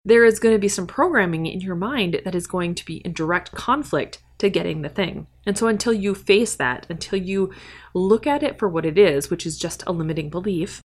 there 0.05 0.25
is 0.25 0.37
going 0.37 0.53
to 0.53 0.59
be 0.59 0.67
some 0.67 0.85
programming 0.85 1.47
in 1.47 1.59
your 1.59 1.73
mind 1.73 2.21
that 2.23 2.35
is 2.35 2.45
going 2.45 2.75
to 2.75 2.85
be 2.85 2.97
in 2.97 3.13
direct 3.13 3.53
conflict 3.53 4.21
to 4.37 4.47
getting 4.51 4.83
the 4.83 4.89
thing. 4.89 5.25
And 5.43 5.57
so 5.57 5.65
until 5.65 5.91
you 5.91 6.13
face 6.13 6.53
that, 6.53 6.85
until 6.87 7.17
you 7.17 7.51
look 7.95 8.27
at 8.27 8.43
it 8.43 8.59
for 8.59 8.69
what 8.69 8.85
it 8.85 8.99
is, 8.99 9.31
which 9.31 9.47
is 9.47 9.57
just 9.57 9.81
a 9.87 9.91
limiting 9.91 10.29
belief, 10.29 10.83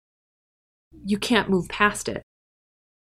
you 1.03 1.17
can't 1.17 1.49
move 1.49 1.67
past 1.67 2.07
it. 2.07 2.23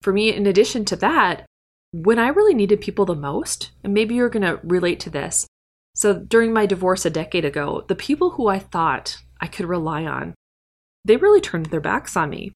For 0.01 0.12
me, 0.12 0.36
in 0.36 0.46
addition 0.46 0.84
to 0.84 0.98
that, 0.98 1.46
when 1.93 2.20
I 2.20 2.27
really 2.27 2.53
needed 2.53 2.81
people 2.81 3.05
the 3.05 3.15
most, 3.15 3.72
and 3.86 3.93
maybe 3.93 4.15
you're 4.15 4.27
going 4.27 4.43
to 4.43 4.60
relate 4.63 5.00
to 5.00 5.10
this. 5.10 5.48
So 5.95 6.13
during 6.13 6.53
my 6.53 6.65
divorce 6.65 7.05
a 7.05 7.10
decade 7.10 7.45
ago, 7.45 7.83
the 7.88 7.95
people 7.95 8.31
who 8.31 8.48
I 8.48 8.60
thought 8.60 9.17
I 9.39 9.48
could 9.48 9.65
rely 9.65 10.05
on, 10.05 10.33
they 11.05 11.17
really 11.17 11.41
turned 11.41 11.67
their 11.67 11.81
backs 11.81 12.15
on 12.15 12.29
me. 12.29 12.53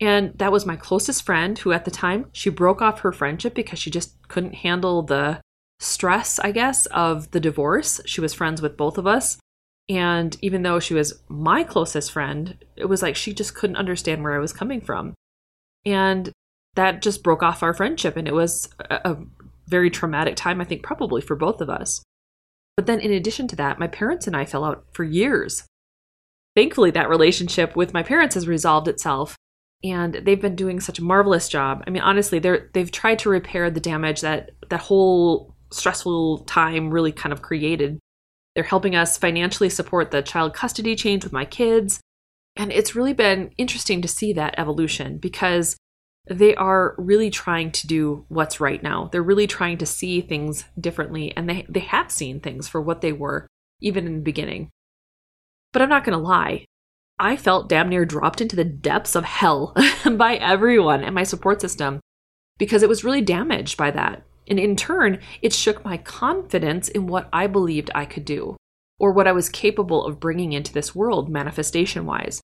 And 0.00 0.36
that 0.38 0.52
was 0.52 0.66
my 0.66 0.76
closest 0.76 1.24
friend 1.24 1.58
who 1.58 1.72
at 1.72 1.84
the 1.84 1.90
time 1.90 2.26
she 2.32 2.50
broke 2.50 2.82
off 2.82 3.00
her 3.00 3.12
friendship 3.12 3.54
because 3.54 3.78
she 3.78 3.90
just 3.90 4.16
couldn't 4.28 4.56
handle 4.56 5.02
the 5.02 5.40
stress, 5.78 6.38
I 6.38 6.50
guess, 6.50 6.86
of 6.86 7.30
the 7.30 7.40
divorce. 7.40 8.00
She 8.04 8.20
was 8.20 8.34
friends 8.34 8.60
with 8.60 8.76
both 8.76 8.98
of 8.98 9.06
us. 9.06 9.38
And 9.88 10.36
even 10.40 10.62
though 10.62 10.80
she 10.80 10.94
was 10.94 11.20
my 11.28 11.62
closest 11.62 12.10
friend, 12.10 12.56
it 12.76 12.86
was 12.86 13.02
like 13.02 13.16
she 13.16 13.32
just 13.32 13.54
couldn't 13.54 13.76
understand 13.76 14.22
where 14.22 14.34
I 14.34 14.38
was 14.38 14.52
coming 14.52 14.80
from. 14.80 15.14
And 15.84 16.32
that 16.74 17.02
just 17.02 17.22
broke 17.22 17.42
off 17.42 17.62
our 17.62 17.74
friendship. 17.74 18.16
And 18.16 18.26
it 18.26 18.34
was 18.34 18.68
a, 18.90 19.16
very 19.66 19.88
traumatic 19.88 20.36
time, 20.36 20.60
I 20.60 20.64
think, 20.64 20.82
probably 20.82 21.22
for 21.22 21.34
both 21.34 21.62
of 21.62 21.70
us. 21.70 22.02
But 22.76 22.86
then, 22.86 23.00
in 23.00 23.12
addition 23.12 23.48
to 23.48 23.56
that, 23.56 23.78
my 23.78 23.86
parents 23.86 24.26
and 24.26 24.36
I 24.36 24.44
fell 24.44 24.64
out 24.64 24.84
for 24.92 25.04
years. 25.04 25.64
Thankfully, 26.56 26.90
that 26.92 27.08
relationship 27.08 27.76
with 27.76 27.94
my 27.94 28.02
parents 28.02 28.34
has 28.34 28.48
resolved 28.48 28.88
itself 28.88 29.36
and 29.84 30.14
they've 30.14 30.40
been 30.40 30.56
doing 30.56 30.80
such 30.80 30.98
a 30.98 31.04
marvelous 31.04 31.48
job. 31.48 31.84
I 31.86 31.90
mean, 31.90 32.02
honestly, 32.02 32.38
they're 32.38 32.70
they've 32.72 32.90
tried 32.90 33.18
to 33.20 33.28
repair 33.28 33.70
the 33.70 33.80
damage 33.80 34.22
that 34.22 34.50
that 34.70 34.80
whole 34.80 35.54
stressful 35.70 36.38
time 36.44 36.90
really 36.90 37.12
kind 37.12 37.32
of 37.32 37.42
created. 37.42 37.98
They're 38.54 38.64
helping 38.64 38.96
us 38.96 39.18
financially 39.18 39.68
support 39.68 40.10
the 40.10 40.22
child 40.22 40.54
custody 40.54 40.96
change 40.96 41.22
with 41.22 41.32
my 41.32 41.44
kids, 41.44 42.00
and 42.56 42.72
it's 42.72 42.94
really 42.94 43.12
been 43.12 43.50
interesting 43.58 44.00
to 44.02 44.08
see 44.08 44.32
that 44.32 44.54
evolution 44.58 45.18
because 45.18 45.76
they 46.26 46.54
are 46.54 46.94
really 46.96 47.30
trying 47.30 47.70
to 47.72 47.86
do 47.86 48.24
what's 48.28 48.60
right 48.60 48.82
now. 48.82 49.08
They're 49.12 49.22
really 49.22 49.46
trying 49.46 49.78
to 49.78 49.86
see 49.86 50.20
things 50.20 50.64
differently, 50.80 51.36
and 51.36 51.48
they 51.48 51.66
they 51.68 51.80
have 51.80 52.10
seen 52.10 52.40
things 52.40 52.68
for 52.68 52.80
what 52.80 53.00
they 53.00 53.12
were 53.12 53.46
even 53.80 54.06
in 54.06 54.14
the 54.14 54.22
beginning. 54.22 54.70
But 55.72 55.82
I'm 55.82 55.88
not 55.88 56.04
going 56.04 56.16
to 56.16 56.24
lie, 56.24 56.64
I 57.18 57.36
felt 57.36 57.68
damn 57.68 57.88
near 57.88 58.04
dropped 58.04 58.40
into 58.40 58.56
the 58.56 58.64
depths 58.64 59.14
of 59.14 59.24
hell 59.24 59.74
by 60.16 60.36
everyone 60.36 61.04
and 61.04 61.14
my 61.14 61.22
support 61.22 61.60
system 61.60 62.00
because 62.58 62.82
it 62.82 62.88
was 62.88 63.04
really 63.04 63.20
damaged 63.20 63.76
by 63.76 63.90
that. 63.92 64.24
And 64.48 64.58
in 64.58 64.76
turn, 64.76 65.20
it 65.40 65.52
shook 65.52 65.84
my 65.84 65.96
confidence 65.96 66.88
in 66.88 67.06
what 67.06 67.28
I 67.32 67.46
believed 67.46 67.90
I 67.94 68.04
could 68.04 68.24
do 68.24 68.56
or 68.98 69.12
what 69.12 69.26
I 69.26 69.32
was 69.32 69.48
capable 69.48 70.04
of 70.04 70.20
bringing 70.20 70.52
into 70.52 70.72
this 70.72 70.94
world 70.94 71.28
manifestation 71.28 72.04
wise. 72.04 72.40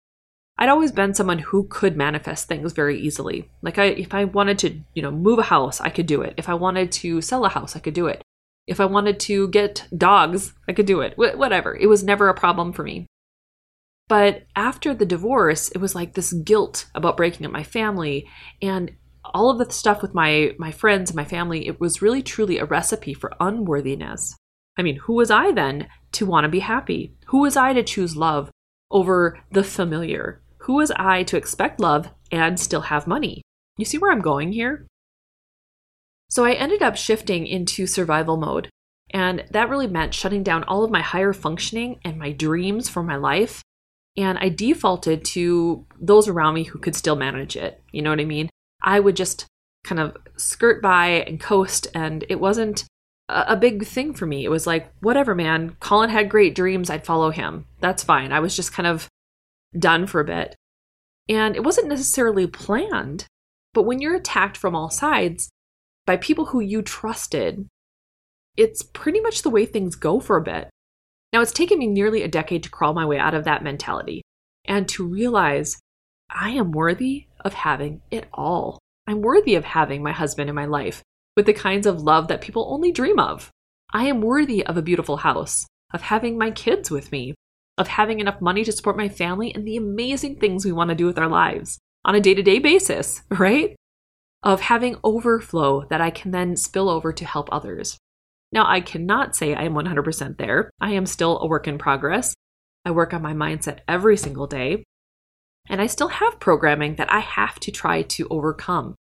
I'd 0.62 0.68
always 0.68 0.92
been 0.92 1.14
someone 1.14 1.40
who 1.40 1.68
could 1.70 1.96
manifest 1.96 2.50
things 2.50 2.74
very 2.74 3.00
easily. 3.00 3.50
Like 3.62 3.78
I 3.78 3.86
if 3.86 4.14
I 4.14 4.26
wanted 4.26 4.60
to, 4.60 4.78
you 4.94 5.02
know, 5.02 5.10
move 5.10 5.40
a 5.40 5.44
house, 5.44 5.80
I 5.80 5.90
could 5.90 6.06
do 6.06 6.22
it. 6.22 6.34
If 6.36 6.50
I 6.50 6.54
wanted 6.54 6.92
to 6.92 7.22
sell 7.22 7.46
a 7.46 7.50
house, 7.50 7.78
I 7.78 7.80
could 7.80 7.94
do 7.94 8.08
it. 8.08 8.22
If 8.68 8.82
I 8.82 8.86
wanted 8.86 9.22
to 9.22 9.48
get 9.48 9.88
dogs, 9.98 10.54
I 10.68 10.74
could 10.74 10.86
do 10.86 11.00
it. 11.00 11.14
Wh- 11.14 11.40
whatever. 11.40 11.76
It 11.76 11.88
was 11.88 12.04
never 12.04 12.28
a 12.28 12.34
problem 12.34 12.74
for 12.74 12.84
me. 12.84 13.08
But 14.10 14.48
after 14.54 14.94
the 14.94 15.06
divorce, 15.06 15.70
it 15.70 15.78
was 15.78 15.96
like 15.96 16.14
this 16.14 16.34
guilt 16.34 16.88
about 16.94 17.16
breaking 17.16 17.46
up 17.46 17.54
my 17.54 17.64
family 17.64 18.28
and 18.62 18.92
all 19.24 19.50
of 19.50 19.60
the 19.60 19.74
stuff 19.74 20.02
with 20.02 20.14
my 20.14 20.56
my 20.60 20.72
friends 20.72 21.10
and 21.10 21.16
my 21.16 21.26
family. 21.26 21.68
It 21.68 21.80
was 21.80 22.02
really 22.02 22.22
truly 22.22 22.58
a 22.58 22.66
recipe 22.66 23.14
for 23.14 23.32
unworthiness. 23.40 24.36
I 24.78 24.82
mean, 24.82 24.98
who 24.98 25.14
was 25.14 25.32
I 25.32 25.54
then 25.54 25.88
to 26.14 26.26
want 26.26 26.44
to 26.44 26.50
be 26.50 26.60
happy? 26.60 27.16
Who 27.28 27.40
was 27.42 27.56
I 27.56 27.72
to 27.72 27.82
choose 27.84 28.18
love 28.18 28.52
over 28.92 29.40
the 29.52 29.64
familiar? 29.64 30.42
Who 30.70 30.76
was 30.76 30.92
I 30.98 31.24
to 31.24 31.36
expect 31.36 31.80
love 31.80 32.12
and 32.32 32.60
still 32.60 32.82
have 32.82 33.08
money? 33.08 33.42
You 33.80 33.86
see 33.86 33.98
where 33.98 34.12
I'm 34.12 34.22
going 34.22 34.52
here? 34.52 34.86
So 36.30 36.46
I 36.46 36.52
ended 36.52 36.84
up 36.84 36.96
shifting 36.96 37.48
into 37.48 37.88
survival 37.88 38.38
mode. 38.38 38.70
And 39.10 39.46
that 39.50 39.68
really 39.68 39.88
meant 39.88 40.14
shutting 40.14 40.44
down 40.44 40.64
all 40.66 40.84
of 40.84 40.92
my 40.92 41.02
higher 41.02 41.34
functioning 41.34 42.00
and 42.06 42.20
my 42.20 42.32
dreams 42.34 42.88
for 42.88 43.02
my 43.02 43.16
life 43.16 43.64
and 44.16 44.38
I 44.38 44.50
defaulted 44.50 45.26
to 45.26 45.88
those 46.00 46.28
around 46.28 46.54
me 46.54 46.66
who 46.66 46.78
could 46.78 46.96
still 46.96 47.16
manage 47.16 47.56
it. 47.56 47.82
You 47.92 48.04
know 48.04 48.12
what 48.12 48.20
I 48.20 48.26
mean? 48.26 48.52
I 48.84 49.00
would 49.00 49.16
just 49.16 49.48
kind 49.84 50.00
of 50.00 50.18
skirt 50.38 50.84
by 50.84 51.24
and 51.26 51.40
coast, 51.40 51.88
and 51.96 52.24
it 52.30 52.40
wasn't 52.40 52.84
a, 53.28 53.58
big 53.58 53.88
thing 53.88 54.14
for 54.14 54.28
me. 54.28 54.46
It 54.46 54.50
was 54.50 54.68
like, 54.68 54.92
whatever, 55.00 55.34
man. 55.34 55.78
Colin 55.80 56.12
had 56.12 56.30
great 56.30 56.54
dreams. 56.54 56.92
I'd 56.92 57.08
follow 57.08 57.32
him. 57.32 57.66
That's 57.80 58.04
fine. 58.04 58.32
I 58.32 58.40
was 58.40 58.56
just 58.56 58.72
kind 58.72 58.86
of 58.86 59.08
done 59.78 60.06
for 60.06 60.20
a 60.20 60.26
bit. 60.26 60.56
And 61.30 61.56
it 61.56 61.64
wasn't 61.64 61.88
necessarily 61.88 62.48
planned, 62.48 63.28
but 63.74 63.84
when 63.84 64.02
you're 64.02 64.16
attacked 64.16 64.58
from 64.58 64.76
all 64.76 64.90
sides 64.90 65.50
by 66.06 66.18
people 66.18 66.48
who 66.48 66.60
you 66.60 66.82
trusted, 66.82 67.68
it's 68.58 68.82
pretty 68.82 69.22
much 69.22 69.44
the 69.44 69.52
way 69.52 69.66
things 69.66 69.96
go 69.96 70.20
for 70.20 70.36
a 70.38 70.44
bit. 70.44 70.70
Now, 71.32 71.42
it's 71.42 71.52
taken 71.52 71.78
me 71.78 71.86
nearly 71.86 72.24
a 72.24 72.28
decade 72.28 72.64
to 72.64 72.72
crawl 72.72 72.94
my 72.94 73.06
way 73.06 73.20
out 73.20 73.36
of 73.36 73.44
that 73.44 73.64
mentality 73.64 74.24
and 74.66 74.90
to 74.90 75.06
realize 75.06 75.78
I 76.30 76.50
am 76.52 76.72
worthy 76.72 77.28
of 77.42 77.54
having 77.54 78.02
it 78.10 78.28
all. 78.34 78.80
I'm 79.08 79.22
worthy 79.22 79.56
of 79.56 79.66
having 79.66 80.02
my 80.02 80.12
husband 80.12 80.50
in 80.50 80.56
my 80.56 80.66
life 80.66 81.04
with 81.36 81.46
the 81.46 81.54
kinds 81.54 81.86
of 81.86 82.02
love 82.02 82.28
that 82.28 82.42
people 82.42 82.68
only 82.70 82.92
dream 82.92 83.20
of. 83.20 83.52
I 83.94 84.06
am 84.06 84.22
worthy 84.22 84.66
of 84.66 84.78
a 84.78 84.82
beautiful 84.82 85.18
house, 85.18 85.66
of 85.94 86.02
having 86.02 86.38
my 86.38 86.52
kids 86.52 86.92
with 86.92 87.12
me, 87.12 87.34
of 87.80 87.88
having 87.88 88.20
enough 88.20 88.40
money 88.42 88.64
to 88.64 88.72
support 88.72 88.98
my 88.98 89.10
family 89.10 89.54
and 89.56 89.66
the 89.66 89.78
amazing 89.78 90.36
things 90.36 90.64
we 90.64 90.72
want 90.72 90.90
to 90.90 90.96
do 90.96 91.08
with 91.08 91.18
our 91.18 91.28
lives 91.28 91.80
on 92.06 92.14
a 92.14 92.22
day 92.22 92.36
to 92.36 92.44
day 92.44 92.60
basis, 92.60 93.24
right? 93.32 93.76
of 94.44 94.62
having 94.62 94.98
overflow 95.04 95.86
that 95.90 96.02
I 96.02 96.12
can 96.12 96.32
then 96.32 96.56
spill 96.56 96.90
over 96.90 97.12
to 97.12 97.26
help 97.26 97.50
others. 97.52 97.98
Now, 98.52 98.66
I 98.68 98.82
cannot 98.82 99.36
say 99.36 99.54
I 99.54 99.64
am 99.64 99.74
100% 99.74 100.38
there. 100.38 100.72
I 100.80 100.92
am 100.92 101.06
still 101.06 101.40
a 101.40 101.48
work 101.48 101.68
in 101.68 101.78
progress. 101.78 102.34
I 102.86 102.92
work 102.92 103.14
on 103.14 103.22
my 103.22 103.34
mindset 103.34 103.80
every 103.88 104.18
single 104.18 104.48
day. 104.48 104.84
And 105.68 105.82
I 105.82 105.88
still 105.88 106.08
have 106.08 106.40
programming 106.40 106.96
that 106.96 107.12
I 107.12 107.20
have 107.20 107.60
to 107.60 107.72
try 107.72 108.02
to 108.02 108.28
overcome. 108.30 108.96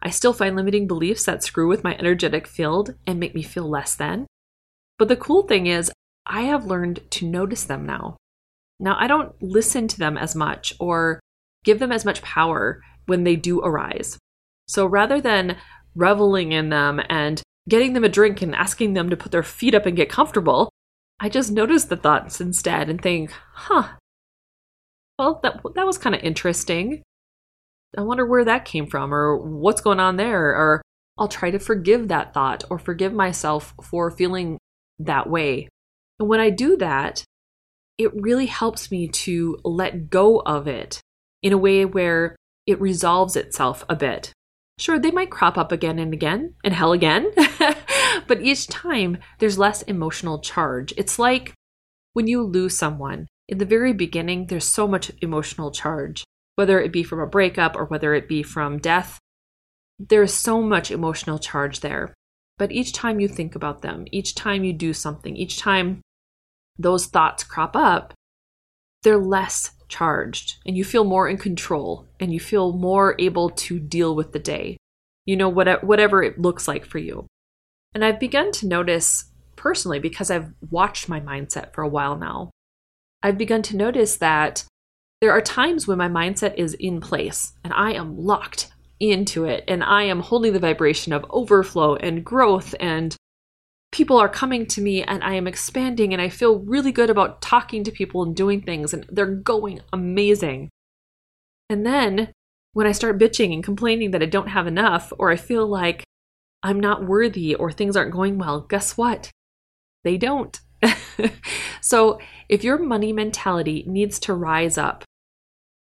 I 0.00 0.08
still 0.08 0.32
find 0.32 0.56
limiting 0.56 0.86
beliefs 0.86 1.24
that 1.24 1.42
screw 1.42 1.68
with 1.68 1.84
my 1.84 1.94
energetic 1.96 2.46
field 2.46 2.94
and 3.06 3.20
make 3.20 3.34
me 3.34 3.42
feel 3.42 3.68
less 3.68 3.94
than. 3.94 4.26
But 4.98 5.08
the 5.08 5.16
cool 5.16 5.42
thing 5.42 5.66
is, 5.66 5.90
I 6.26 6.42
have 6.42 6.66
learned 6.66 7.00
to 7.10 7.26
notice 7.26 7.64
them 7.64 7.86
now. 7.86 8.16
Now, 8.78 8.96
I 8.98 9.06
don't 9.06 9.32
listen 9.42 9.88
to 9.88 9.98
them 9.98 10.16
as 10.16 10.34
much 10.34 10.74
or 10.78 11.20
give 11.64 11.78
them 11.78 11.92
as 11.92 12.04
much 12.04 12.22
power 12.22 12.80
when 13.06 13.24
they 13.24 13.36
do 13.36 13.60
arise. 13.60 14.18
So 14.68 14.86
rather 14.86 15.20
than 15.20 15.56
reveling 15.94 16.52
in 16.52 16.70
them 16.70 17.00
and 17.08 17.42
getting 17.68 17.92
them 17.92 18.04
a 18.04 18.08
drink 18.08 18.40
and 18.40 18.54
asking 18.54 18.94
them 18.94 19.10
to 19.10 19.16
put 19.16 19.32
their 19.32 19.42
feet 19.42 19.74
up 19.74 19.86
and 19.86 19.96
get 19.96 20.08
comfortable, 20.08 20.70
I 21.20 21.28
just 21.28 21.50
notice 21.50 21.84
the 21.84 21.96
thoughts 21.96 22.40
instead 22.40 22.88
and 22.88 23.00
think, 23.00 23.32
huh, 23.52 23.88
well, 25.18 25.40
that, 25.42 25.60
that 25.74 25.86
was 25.86 25.98
kind 25.98 26.14
of 26.14 26.22
interesting. 26.22 27.02
I 27.96 28.02
wonder 28.02 28.24
where 28.24 28.44
that 28.44 28.64
came 28.64 28.86
from 28.86 29.12
or 29.12 29.36
what's 29.36 29.82
going 29.82 30.00
on 30.00 30.16
there. 30.16 30.46
Or 30.54 30.82
I'll 31.18 31.28
try 31.28 31.50
to 31.50 31.58
forgive 31.58 32.08
that 32.08 32.32
thought 32.32 32.64
or 32.70 32.78
forgive 32.78 33.12
myself 33.12 33.74
for 33.82 34.10
feeling 34.10 34.56
that 34.98 35.28
way. 35.28 35.68
And 36.20 36.28
when 36.28 36.38
I 36.38 36.50
do 36.50 36.76
that, 36.76 37.24
it 37.98 38.14
really 38.14 38.46
helps 38.46 38.90
me 38.90 39.08
to 39.08 39.58
let 39.64 40.10
go 40.10 40.40
of 40.40 40.68
it 40.68 41.00
in 41.42 41.52
a 41.52 41.58
way 41.58 41.84
where 41.86 42.36
it 42.66 42.80
resolves 42.80 43.36
itself 43.36 43.84
a 43.88 43.96
bit. 43.96 44.32
Sure, 44.78 44.98
they 44.98 45.10
might 45.10 45.30
crop 45.30 45.58
up 45.58 45.72
again 45.72 45.98
and 45.98 46.12
again 46.12 46.54
and 46.62 46.74
hell 46.74 46.92
again, 46.92 47.30
but 48.26 48.42
each 48.42 48.68
time 48.68 49.18
there's 49.38 49.58
less 49.58 49.82
emotional 49.82 50.38
charge. 50.38 50.92
It's 50.96 51.18
like 51.18 51.54
when 52.12 52.26
you 52.26 52.42
lose 52.42 52.76
someone. 52.76 53.26
In 53.48 53.58
the 53.58 53.64
very 53.64 53.92
beginning, 53.92 54.46
there's 54.46 54.64
so 54.64 54.86
much 54.86 55.10
emotional 55.20 55.70
charge, 55.70 56.22
whether 56.54 56.80
it 56.80 56.92
be 56.92 57.02
from 57.02 57.20
a 57.20 57.26
breakup 57.26 57.74
or 57.76 57.86
whether 57.86 58.14
it 58.14 58.28
be 58.28 58.42
from 58.42 58.78
death. 58.78 59.18
There's 59.98 60.32
so 60.32 60.62
much 60.62 60.90
emotional 60.90 61.38
charge 61.38 61.80
there. 61.80 62.14
But 62.58 62.72
each 62.72 62.92
time 62.92 63.20
you 63.20 63.28
think 63.28 63.54
about 63.54 63.80
them, 63.80 64.04
each 64.12 64.34
time 64.34 64.64
you 64.64 64.74
do 64.74 64.92
something, 64.92 65.34
each 65.34 65.58
time 65.58 66.02
those 66.82 67.06
thoughts 67.06 67.44
crop 67.44 67.76
up, 67.76 68.14
they're 69.02 69.18
less 69.18 69.72
charged 69.88 70.56
and 70.64 70.76
you 70.76 70.84
feel 70.84 71.04
more 71.04 71.28
in 71.28 71.36
control 71.36 72.06
and 72.18 72.32
you 72.32 72.40
feel 72.40 72.72
more 72.72 73.16
able 73.18 73.50
to 73.50 73.78
deal 73.78 74.14
with 74.14 74.32
the 74.32 74.38
day. 74.38 74.76
You 75.26 75.36
know, 75.36 75.48
whatever, 75.48 76.22
it 76.22 76.40
looks 76.40 76.66
like 76.66 76.84
for 76.84 76.98
you. 76.98 77.26
And 77.94 78.04
I've 78.04 78.20
begun 78.20 78.52
to 78.52 78.66
notice 78.66 79.26
personally 79.56 79.98
because 79.98 80.30
I've 80.30 80.52
watched 80.70 81.08
my 81.08 81.20
mindset 81.20 81.74
for 81.74 81.82
a 81.82 81.88
while 81.88 82.16
now. 82.16 82.50
I've 83.22 83.36
begun 83.36 83.62
to 83.62 83.76
notice 83.76 84.16
that 84.16 84.64
there 85.20 85.32
are 85.32 85.42
times 85.42 85.86
when 85.86 85.98
my 85.98 86.08
mindset 86.08 86.54
is 86.56 86.74
in 86.74 87.00
place 87.00 87.52
and 87.62 87.72
I 87.74 87.92
am 87.92 88.16
locked 88.16 88.72
into 88.98 89.44
it 89.44 89.64
and 89.68 89.84
I 89.84 90.04
am 90.04 90.20
holding 90.20 90.52
the 90.52 90.58
vibration 90.58 91.12
of 91.12 91.26
overflow 91.28 91.96
and 91.96 92.24
growth 92.24 92.74
and 92.80 93.14
people 94.00 94.16
are 94.16 94.30
coming 94.30 94.64
to 94.64 94.80
me 94.80 95.02
and 95.02 95.22
I 95.22 95.34
am 95.34 95.46
expanding 95.46 96.14
and 96.14 96.22
I 96.22 96.30
feel 96.30 96.60
really 96.60 96.90
good 96.90 97.10
about 97.10 97.42
talking 97.42 97.84
to 97.84 97.90
people 97.90 98.22
and 98.22 98.34
doing 98.34 98.62
things 98.62 98.94
and 98.94 99.04
they're 99.10 99.26
going 99.26 99.80
amazing. 99.92 100.70
And 101.68 101.84
then 101.84 102.32
when 102.72 102.86
I 102.86 102.92
start 102.92 103.18
bitching 103.18 103.52
and 103.52 103.62
complaining 103.62 104.12
that 104.12 104.22
I 104.22 104.24
don't 104.24 104.48
have 104.48 104.66
enough 104.66 105.12
or 105.18 105.30
I 105.30 105.36
feel 105.36 105.66
like 105.66 106.02
I'm 106.62 106.80
not 106.80 107.04
worthy 107.04 107.54
or 107.54 107.70
things 107.70 107.94
aren't 107.94 108.14
going 108.14 108.38
well, 108.38 108.62
guess 108.62 108.96
what? 108.96 109.30
They 110.02 110.16
don't. 110.16 110.58
so 111.82 112.18
if 112.48 112.64
your 112.64 112.78
money 112.78 113.12
mentality 113.12 113.84
needs 113.86 114.18
to 114.20 114.32
rise 114.32 114.78
up, 114.78 115.04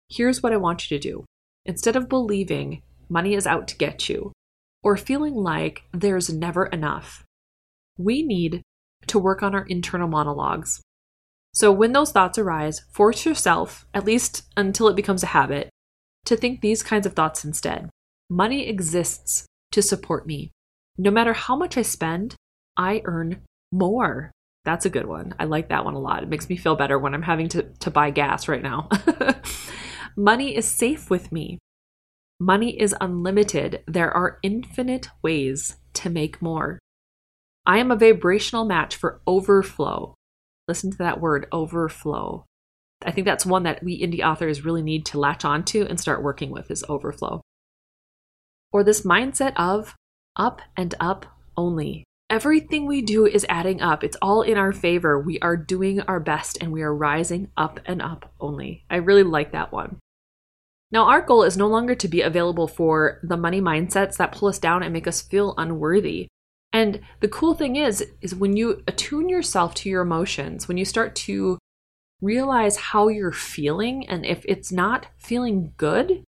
here's 0.09 0.43
what 0.43 0.51
I 0.51 0.57
want 0.57 0.91
you 0.91 0.99
to 0.99 1.01
do. 1.01 1.23
Instead 1.65 1.95
of 1.95 2.09
believing 2.09 2.81
money 3.07 3.33
is 3.33 3.47
out 3.47 3.65
to 3.69 3.77
get 3.77 4.09
you 4.09 4.33
or 4.83 4.97
feeling 4.97 5.35
like 5.35 5.83
there's 5.93 6.29
never 6.29 6.65
enough, 6.65 7.23
we 7.97 8.23
need 8.23 8.61
to 9.07 9.19
work 9.19 9.43
on 9.43 9.53
our 9.53 9.65
internal 9.65 10.07
monologues. 10.07 10.81
So 11.53 11.71
when 11.71 11.91
those 11.91 12.11
thoughts 12.11 12.37
arise, 12.37 12.81
force 12.91 13.25
yourself, 13.25 13.85
at 13.93 14.05
least 14.05 14.43
until 14.57 14.87
it 14.87 14.95
becomes 14.95 15.23
a 15.23 15.27
habit, 15.27 15.69
to 16.25 16.35
think 16.35 16.61
these 16.61 16.81
kinds 16.81 17.05
of 17.05 17.13
thoughts 17.13 17.45
instead. 17.45 17.89
Money 18.29 18.67
exists 18.67 19.45
to 19.71 19.81
support 19.81 20.25
me. 20.25 20.51
No 20.97 21.11
matter 21.11 21.33
how 21.33 21.55
much 21.55 21.77
I 21.77 21.81
spend, 21.81 22.35
I 22.77 23.01
earn 23.05 23.41
more. 23.71 24.31
That's 24.65 24.85
a 24.85 24.89
good 24.89 25.05
one. 25.05 25.35
I 25.39 25.43
like 25.43 25.69
that 25.69 25.83
one 25.83 25.93
a 25.93 25.99
lot. 25.99 26.23
It 26.23 26.29
makes 26.29 26.49
me 26.49 26.55
feel 26.55 26.75
better 26.75 26.97
when 26.97 27.13
I'm 27.13 27.21
having 27.21 27.49
to, 27.49 27.63
to 27.63 27.91
buy 27.91 28.11
gas 28.11 28.47
right 28.47 28.63
now. 28.63 28.89
Money 30.17 30.55
is 30.55 30.65
safe 30.65 31.09
with 31.09 31.31
me. 31.31 31.59
Money 32.39 32.79
is 32.79 32.95
unlimited. 33.01 33.83
There 33.87 34.11
are 34.11 34.39
infinite 34.41 35.09
ways 35.21 35.77
to 35.95 36.09
make 36.09 36.41
more. 36.41 36.79
I 37.65 37.77
am 37.77 37.91
a 37.91 37.95
vibrational 37.95 38.65
match 38.65 38.95
for 38.95 39.21
overflow. 39.25 40.15
Listen 40.67 40.91
to 40.91 40.97
that 40.97 41.21
word, 41.21 41.47
overflow. 41.51 42.45
I 43.05 43.11
think 43.11 43.25
that's 43.25 43.45
one 43.45 43.63
that 43.63 43.83
we 43.83 44.01
indie 44.01 44.25
authors 44.25 44.65
really 44.65 44.81
need 44.81 45.05
to 45.07 45.19
latch 45.19 45.45
onto 45.45 45.83
and 45.83 45.99
start 45.99 46.23
working 46.23 46.51
with 46.51 46.71
is 46.71 46.83
overflow. 46.89 47.41
Or 48.71 48.83
this 48.83 49.01
mindset 49.01 49.53
of 49.55 49.95
up 50.35 50.61
and 50.75 50.95
up 50.99 51.25
only. 51.55 52.03
Everything 52.29 52.85
we 52.85 53.01
do 53.01 53.25
is 53.25 53.45
adding 53.47 53.81
up. 53.81 54.03
It's 54.03 54.17
all 54.21 54.41
in 54.41 54.57
our 54.57 54.73
favor. 54.73 55.19
We 55.19 55.39
are 55.39 55.55
doing 55.55 56.01
our 56.01 56.19
best 56.19 56.57
and 56.59 56.71
we 56.71 56.81
are 56.81 56.93
rising 56.93 57.49
up 57.55 57.79
and 57.85 58.01
up 58.01 58.31
only. 58.39 58.85
I 58.89 58.95
really 58.95 59.23
like 59.23 59.51
that 59.51 59.71
one. 59.71 59.99
Now, 60.91 61.05
our 61.05 61.21
goal 61.21 61.43
is 61.43 61.57
no 61.57 61.67
longer 61.67 61.95
to 61.95 62.07
be 62.07 62.21
available 62.21 62.67
for 62.67 63.19
the 63.23 63.37
money 63.37 63.61
mindsets 63.61 64.17
that 64.17 64.31
pull 64.31 64.47
us 64.47 64.59
down 64.59 64.83
and 64.83 64.93
make 64.93 65.07
us 65.07 65.21
feel 65.21 65.53
unworthy. 65.57 66.27
And 66.73 67.01
the 67.19 67.27
cool 67.27 67.53
thing 67.53 67.75
is, 67.75 68.03
is 68.21 68.33
when 68.33 68.57
you 68.57 68.83
attune 68.87 69.29
yourself 69.29 69.75
to 69.75 69.89
your 69.89 70.01
emotions, 70.01 70.67
when 70.67 70.77
you 70.77 70.85
start 70.85 71.15
to 71.15 71.59
realize 72.19 72.77
how 72.77 73.09
you're 73.09 73.31
feeling, 73.31 74.09
and 74.09 74.25
if 74.25 74.43
it's 74.47 74.71
not 74.71 75.05
feeling 75.17 75.73
good, 75.77 76.23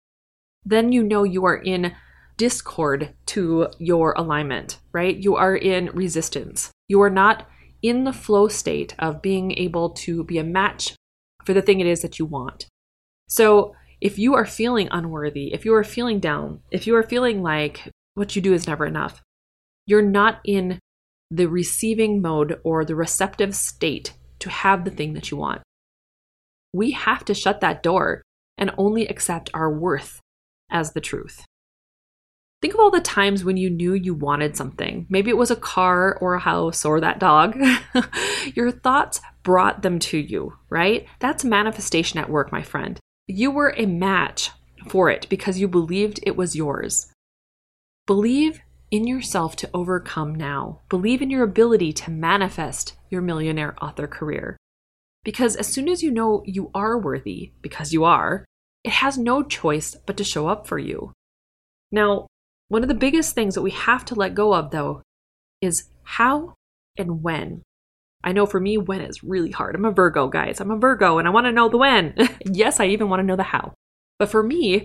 then 0.65 0.93
you 0.93 1.03
know 1.03 1.25
you 1.25 1.45
are 1.45 1.57
in 1.57 1.93
discord 2.39 3.13
to 3.27 3.69
your 3.79 4.13
alignment, 4.13 4.79
right? 4.93 5.15
You 5.15 5.37
are 5.37 5.55
in 5.55 5.91
resistance. 5.93 6.71
You 6.89 7.03
are 7.03 7.11
not 7.11 7.47
in 7.83 8.05
the 8.05 8.13
flow 8.13 8.49
state 8.49 8.95
of 8.99 9.21
being 9.21 9.53
able 9.59 9.91
to 9.91 10.25
be 10.25 10.39
a 10.39 10.45
match 10.45 10.95
for 11.45 11.53
the 11.53 11.63
thing 11.63 11.81
it 11.81 11.87
is 11.87 12.01
that 12.01 12.19
you 12.19 12.25
want. 12.25 12.67
So, 13.29 13.75
if 14.01 14.19
you 14.19 14.35
are 14.35 14.47
feeling 14.47 14.89
unworthy, 14.91 15.53
if 15.53 15.67
you 15.67 15.75
are 15.75 15.85
feeling 15.85 16.21
down, 16.21 16.61
if 16.71 16.87
you 16.87 16.97
are 16.97 17.03
feeling 17.03 17.43
like 17.43 17.91
what 18.15 18.35
you 18.35 18.41
do 18.41 18.55
is 18.55 18.67
never 18.67 18.87
enough, 18.87 19.21
you're 19.91 20.03
not 20.03 20.41
in 20.45 20.79
the 21.31 21.47
receiving 21.47 22.23
mode 22.23 22.61
or 22.65 22.85
the 22.85 22.95
receptive 22.95 23.55
state 23.55 24.15
to 24.39 24.49
have 24.49 24.85
the 24.85 24.91
thing 24.91 25.15
that 25.15 25.31
you 25.31 25.37
want. 25.37 25.63
We 26.73 26.93
have 26.93 27.25
to 27.25 27.35
shut 27.35 27.61
that 27.61 27.83
door 27.83 28.23
and 28.57 28.73
only 28.79 29.07
accept 29.09 29.51
our 29.53 29.71
worth 29.71 30.21
as 30.71 30.93
the 30.93 31.01
truth. 31.01 31.45
Think 32.63 32.75
of 32.75 32.81
all 32.81 32.91
the 32.91 33.01
times 33.01 33.43
when 33.43 33.57
you 33.57 33.71
knew 33.71 33.95
you 33.95 34.15
wanted 34.15 34.57
something. 34.57 35.07
Maybe 35.09 35.31
it 35.31 35.37
was 35.37 35.51
a 35.51 35.57
car 35.57 36.17
or 36.21 36.35
a 36.35 36.41
house 36.41 36.85
or 36.85 37.01
that 37.01 37.19
dog. 37.19 37.59
Your 38.55 38.71
thoughts 38.71 39.21
brought 39.43 39.83
them 39.83 39.99
to 40.01 40.19
you, 40.19 40.59
right? 40.69 41.07
That's 41.19 41.43
manifestation 41.43 42.21
at 42.21 42.29
work, 42.29 42.53
my 42.53 42.63
friend. 42.63 43.01
You 43.27 43.51
were 43.51 43.75
a 43.77 43.87
match 43.87 44.51
for 44.89 45.11
it 45.11 45.27
because 45.31 45.59
you 45.59 45.69
believed 45.69 46.21
it 46.23 46.37
was 46.37 46.55
yours. 46.55 47.11
Believe 48.07 48.61
in 48.91 49.07
yourself 49.07 49.57
to 49.57 49.71
overcome 49.73 50.35
now. 50.35 50.81
Believe 50.89 51.23
in 51.23 51.31
your 51.31 51.45
ability 51.45 51.93
to 51.93 52.11
manifest 52.11 52.95
your 53.09 53.23
millionaire 53.23 53.77
author 53.83 54.07
career. 54.07 54.57
Because 55.25 55.57
as 55.57 55.67
soon 55.67 55.89
as 55.89 56.03
you 56.03 56.11
know 56.11 56.43
you 56.47 56.71
are 56.75 56.99
worthy, 56.99 57.53
because 57.63 57.93
you 57.93 58.05
are, 58.05 58.45
it 58.83 58.93
has 58.93 59.19
no 59.19 59.43
choice 59.43 59.97
but 60.07 60.17
to 60.17 60.25
show 60.25 60.49
up 60.49 60.67
for 60.67 60.79
you. 60.79 61.13
Now, 61.93 62.27
one 62.69 62.83
of 62.83 62.89
the 62.89 62.95
biggest 62.95 63.35
things 63.35 63.55
that 63.55 63.63
we 63.63 63.73
have 63.73 64.05
to 64.07 64.15
let 64.15 64.35
go 64.35 64.55
of, 64.55 64.71
though, 64.71 65.03
is 65.61 65.91
how 66.03 66.55
and 66.97 67.23
when. 67.23 67.63
I 68.23 68.33
know 68.33 68.47
for 68.47 68.61
me, 68.61 68.77
when 68.79 69.01
is 69.01 69.25
really 69.25 69.51
hard. 69.51 69.75
I'm 69.75 69.85
a 69.85 69.91
Virgo, 69.91 70.29
guys. 70.29 70.61
I'm 70.61 70.71
a 70.71 70.77
Virgo 70.77 71.19
and 71.19 71.27
I 71.27 71.31
want 71.31 71.47
to 71.47 71.53
know 71.53 71.69
the 71.69 71.79
when. 71.79 72.15
yes, 72.45 72.81
I 72.81 72.87
even 72.87 73.09
want 73.09 73.21
to 73.21 73.27
know 73.27 73.37
the 73.37 73.43
how. 73.43 73.75
But 74.19 74.31
for 74.31 74.43
me, 74.43 74.85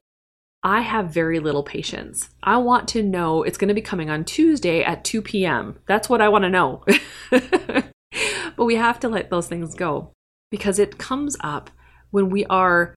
I 0.65 0.81
have 0.81 1.11
very 1.11 1.39
little 1.39 1.61
patience. 1.61 2.31
I 2.41 2.57
want 2.57 2.87
to 2.89 3.03
know 3.03 3.43
it's 3.43 3.57
going 3.57 3.67
to 3.67 3.75
be 3.75 3.81
coming 3.81 4.09
on 4.09 4.25
Tuesday 4.25 4.83
at 4.83 5.05
2 5.05 5.21
p.m. 5.21 5.77
That's 5.85 6.09
what 6.09 6.21
I 6.21 6.29
want 6.29 6.43
to 6.43 6.49
know. 6.49 6.83
but 7.29 8.65
we 8.65 8.75
have 8.75 8.99
to 9.01 9.07
let 9.07 9.29
those 9.29 9.47
things 9.47 9.75
go 9.75 10.11
because 10.49 10.79
it 10.79 10.97
comes 10.97 11.37
up 11.41 11.69
when 12.09 12.31
we 12.31 12.45
are 12.45 12.95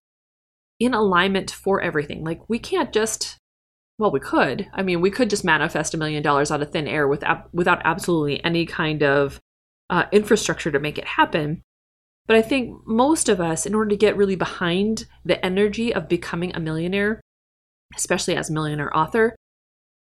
in 0.80 0.94
alignment 0.94 1.50
for 1.50 1.82
everything. 1.82 2.24
Like 2.24 2.40
we 2.48 2.58
can't 2.58 2.90
just 2.90 3.36
well, 3.98 4.12
we 4.12 4.20
could. 4.20 4.68
I 4.72 4.82
mean, 4.82 5.00
we 5.00 5.10
could 5.10 5.28
just 5.28 5.44
manifest 5.44 5.92
a 5.92 5.98
million 5.98 6.22
dollars 6.22 6.50
out 6.50 6.62
of 6.62 6.70
thin 6.70 6.86
air 6.86 7.08
with, 7.08 7.24
without 7.52 7.82
absolutely 7.84 8.42
any 8.44 8.64
kind 8.64 9.02
of 9.02 9.40
uh, 9.90 10.04
infrastructure 10.12 10.70
to 10.70 10.78
make 10.78 10.98
it 10.98 11.04
happen. 11.04 11.62
But 12.28 12.36
I 12.36 12.42
think 12.42 12.86
most 12.86 13.28
of 13.28 13.40
us, 13.40 13.66
in 13.66 13.74
order 13.74 13.90
to 13.90 13.96
get 13.96 14.16
really 14.16 14.36
behind 14.36 15.06
the 15.24 15.44
energy 15.44 15.92
of 15.92 16.08
becoming 16.08 16.54
a 16.54 16.60
millionaire, 16.60 17.20
especially 17.96 18.36
as 18.36 18.50
a 18.50 18.52
millionaire 18.52 18.96
author, 18.96 19.34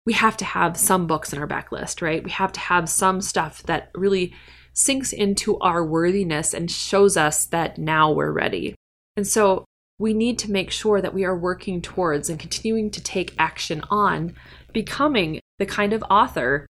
we 0.06 0.14
have 0.14 0.38
to 0.38 0.46
have 0.46 0.78
some 0.78 1.08
books 1.08 1.34
in 1.34 1.40
our 1.40 1.48
backlist, 1.48 2.02
right? 2.02 2.24
We 2.24 2.32
have 2.32 2.54
to 2.54 2.60
have 2.60 2.90
some 2.90 3.22
stuff 3.22 3.64
that 3.64 3.92
really 3.94 4.34
sinks 4.74 5.12
into 5.12 5.58
our 5.60 5.84
worthiness 5.84 6.54
and 6.54 6.70
shows 6.72 7.18
us 7.18 7.46
that 7.48 7.78
now 7.78 8.12
we're 8.12 8.32
ready. 8.32 8.76
And 9.16 9.28
so 9.28 9.66
we 10.00 10.14
need 10.14 10.38
to 10.40 10.52
make 10.52 10.72
sure 10.72 11.02
that 11.02 11.14
we 11.14 11.26
are 11.26 11.38
working 11.38 11.82
towards 11.82 12.30
and 12.30 12.40
continuing 12.40 12.92
to 12.92 13.04
take 13.04 13.34
action 13.40 13.82
on 13.90 14.36
becoming 14.72 15.40
the 15.58 15.66
kind 15.66 15.94
of 15.94 16.04
author 16.10 16.68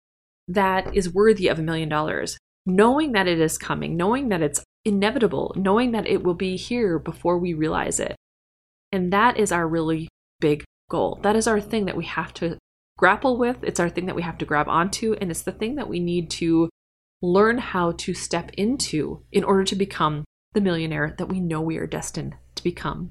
that 0.49 0.97
is 0.97 1.13
worthy 1.13 1.49
of 1.49 1.59
a 1.59 1.63
million 1.63 1.89
dollars, 1.89 2.39
knowing 2.67 3.13
that 3.13 3.29
it 3.29 3.39
is 3.39 3.59
coming, 3.59 3.97
knowing 3.97 4.31
that 4.31 4.43
it's 4.43 4.65
inevitable, 4.85 5.55
knowing 5.57 5.93
that 5.93 6.07
it 6.07 6.25
will 6.25 6.35
be 6.35 6.57
here 6.57 6.99
before 6.99 7.39
we 7.39 7.55
realize 7.55 8.01
it. 8.01 8.17
And 8.91 9.13
that 9.13 9.37
is 9.37 9.53
our 9.53 9.69
really 9.69 10.09
big 10.41 10.65
goal. 10.91 11.19
That 11.23 11.37
is 11.37 11.47
our 11.47 11.61
thing 11.61 11.87
that 11.87 11.97
we 11.97 12.05
have 12.05 12.35
to 12.35 12.59
grapple 12.99 13.39
with. 13.39 13.57
It's 13.63 13.81
our 13.81 13.89
thing 13.89 14.05
that 14.07 14.17
we 14.17 14.23
have 14.23 14.37
to 14.39 14.45
grab 14.45 14.69
onto. 14.69 15.15
And 15.15 15.31
it's 15.31 15.43
the 15.43 15.53
thing 15.53 15.77
that 15.77 15.89
we 15.89 16.01
need 16.01 16.31
to 16.33 16.69
learn 17.23 17.59
how 17.59 17.93
to 17.93 18.13
step 18.13 18.51
into 18.59 19.23
in 19.33 19.45
order 19.45 19.65
to 19.65 19.75
become 19.75 20.25
the 20.53 20.61
millionaire 20.61 21.15
that 21.17 21.29
we 21.29 21.41
know 21.41 21.63
we 21.63 21.79
are 21.79 21.87
destined 21.87 22.35
to 22.57 22.63
become. 22.63 23.11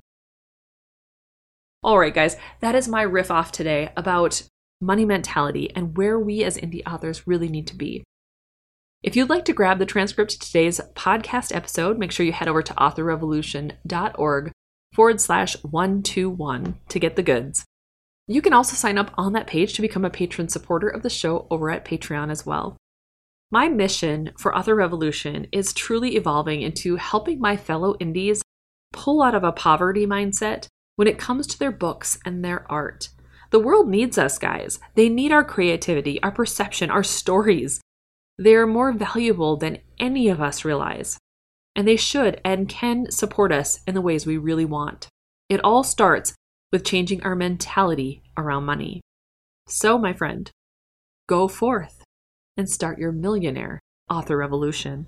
All 1.81 1.97
right, 1.97 2.13
guys, 2.13 2.35
that 2.59 2.75
is 2.75 2.87
my 2.87 3.01
riff 3.01 3.31
off 3.31 3.51
today 3.51 3.91
about 3.95 4.43
money 4.81 5.05
mentality 5.05 5.71
and 5.75 5.97
where 5.97 6.19
we 6.19 6.43
as 6.43 6.57
indie 6.57 6.85
authors 6.85 7.25
really 7.25 7.47
need 7.47 7.67
to 7.67 7.75
be. 7.75 8.03
If 9.01 9.15
you'd 9.15 9.29
like 9.29 9.45
to 9.45 9.53
grab 9.53 9.79
the 9.79 9.85
transcript 9.85 10.31
to 10.31 10.39
today's 10.39 10.81
podcast 10.93 11.55
episode, 11.55 11.97
make 11.97 12.11
sure 12.11 12.25
you 12.25 12.33
head 12.33 12.49
over 12.49 12.61
to 12.61 12.73
authorrevolution.org 12.73 14.51
forward 14.93 15.21
slash 15.21 15.55
121 15.63 16.77
to 16.89 16.99
get 16.99 17.15
the 17.15 17.23
goods. 17.23 17.65
You 18.31 18.43
can 18.43 18.53
also 18.53 18.75
sign 18.75 18.99
up 18.99 19.11
on 19.17 19.33
that 19.33 19.47
page 19.47 19.73
to 19.73 19.81
become 19.81 20.05
a 20.05 20.09
patron 20.11 20.49
supporter 20.49 20.87
of 20.87 21.01
the 21.01 21.09
show 21.09 21.47
over 21.49 21.71
at 21.71 21.83
Patreon 21.83 22.29
as 22.29 22.45
well. 22.45 22.77
My 23.49 23.67
mission 23.67 24.33
for 24.37 24.55
Author 24.55 24.75
Revolution 24.75 25.47
is 25.51 25.73
truly 25.73 26.15
evolving 26.15 26.61
into 26.61 26.97
helping 26.97 27.39
my 27.39 27.57
fellow 27.57 27.95
indies 27.99 28.43
pull 28.93 29.23
out 29.23 29.33
of 29.33 29.43
a 29.43 29.51
poverty 29.51 30.05
mindset 30.05 30.67
when 30.95 31.07
it 31.07 31.17
comes 31.17 31.47
to 31.47 31.57
their 31.57 31.71
books 31.71 32.19
and 32.23 32.45
their 32.45 32.71
art. 32.71 33.09
The 33.49 33.57
world 33.57 33.89
needs 33.89 34.19
us, 34.19 34.37
guys. 34.37 34.79
They 34.93 35.09
need 35.09 35.31
our 35.31 35.43
creativity, 35.43 36.21
our 36.21 36.31
perception, 36.31 36.91
our 36.91 37.03
stories. 37.03 37.81
They 38.37 38.53
are 38.53 38.67
more 38.67 38.93
valuable 38.93 39.57
than 39.57 39.79
any 39.99 40.29
of 40.29 40.39
us 40.39 40.63
realize. 40.63 41.17
And 41.75 41.87
they 41.87 41.95
should 41.95 42.39
and 42.45 42.69
can 42.69 43.09
support 43.09 43.51
us 43.51 43.79
in 43.87 43.95
the 43.95 44.01
ways 44.01 44.27
we 44.27 44.37
really 44.37 44.65
want. 44.65 45.07
It 45.49 45.63
all 45.63 45.83
starts 45.83 46.35
with 46.71 46.85
changing 46.85 47.23
our 47.23 47.35
mentality 47.35 48.21
around 48.37 48.65
money. 48.65 49.01
So, 49.67 49.97
my 49.97 50.13
friend, 50.13 50.49
go 51.27 51.47
forth 51.47 52.03
and 52.57 52.69
start 52.69 52.99
your 52.99 53.11
millionaire 53.11 53.79
author 54.09 54.37
revolution. 54.37 55.07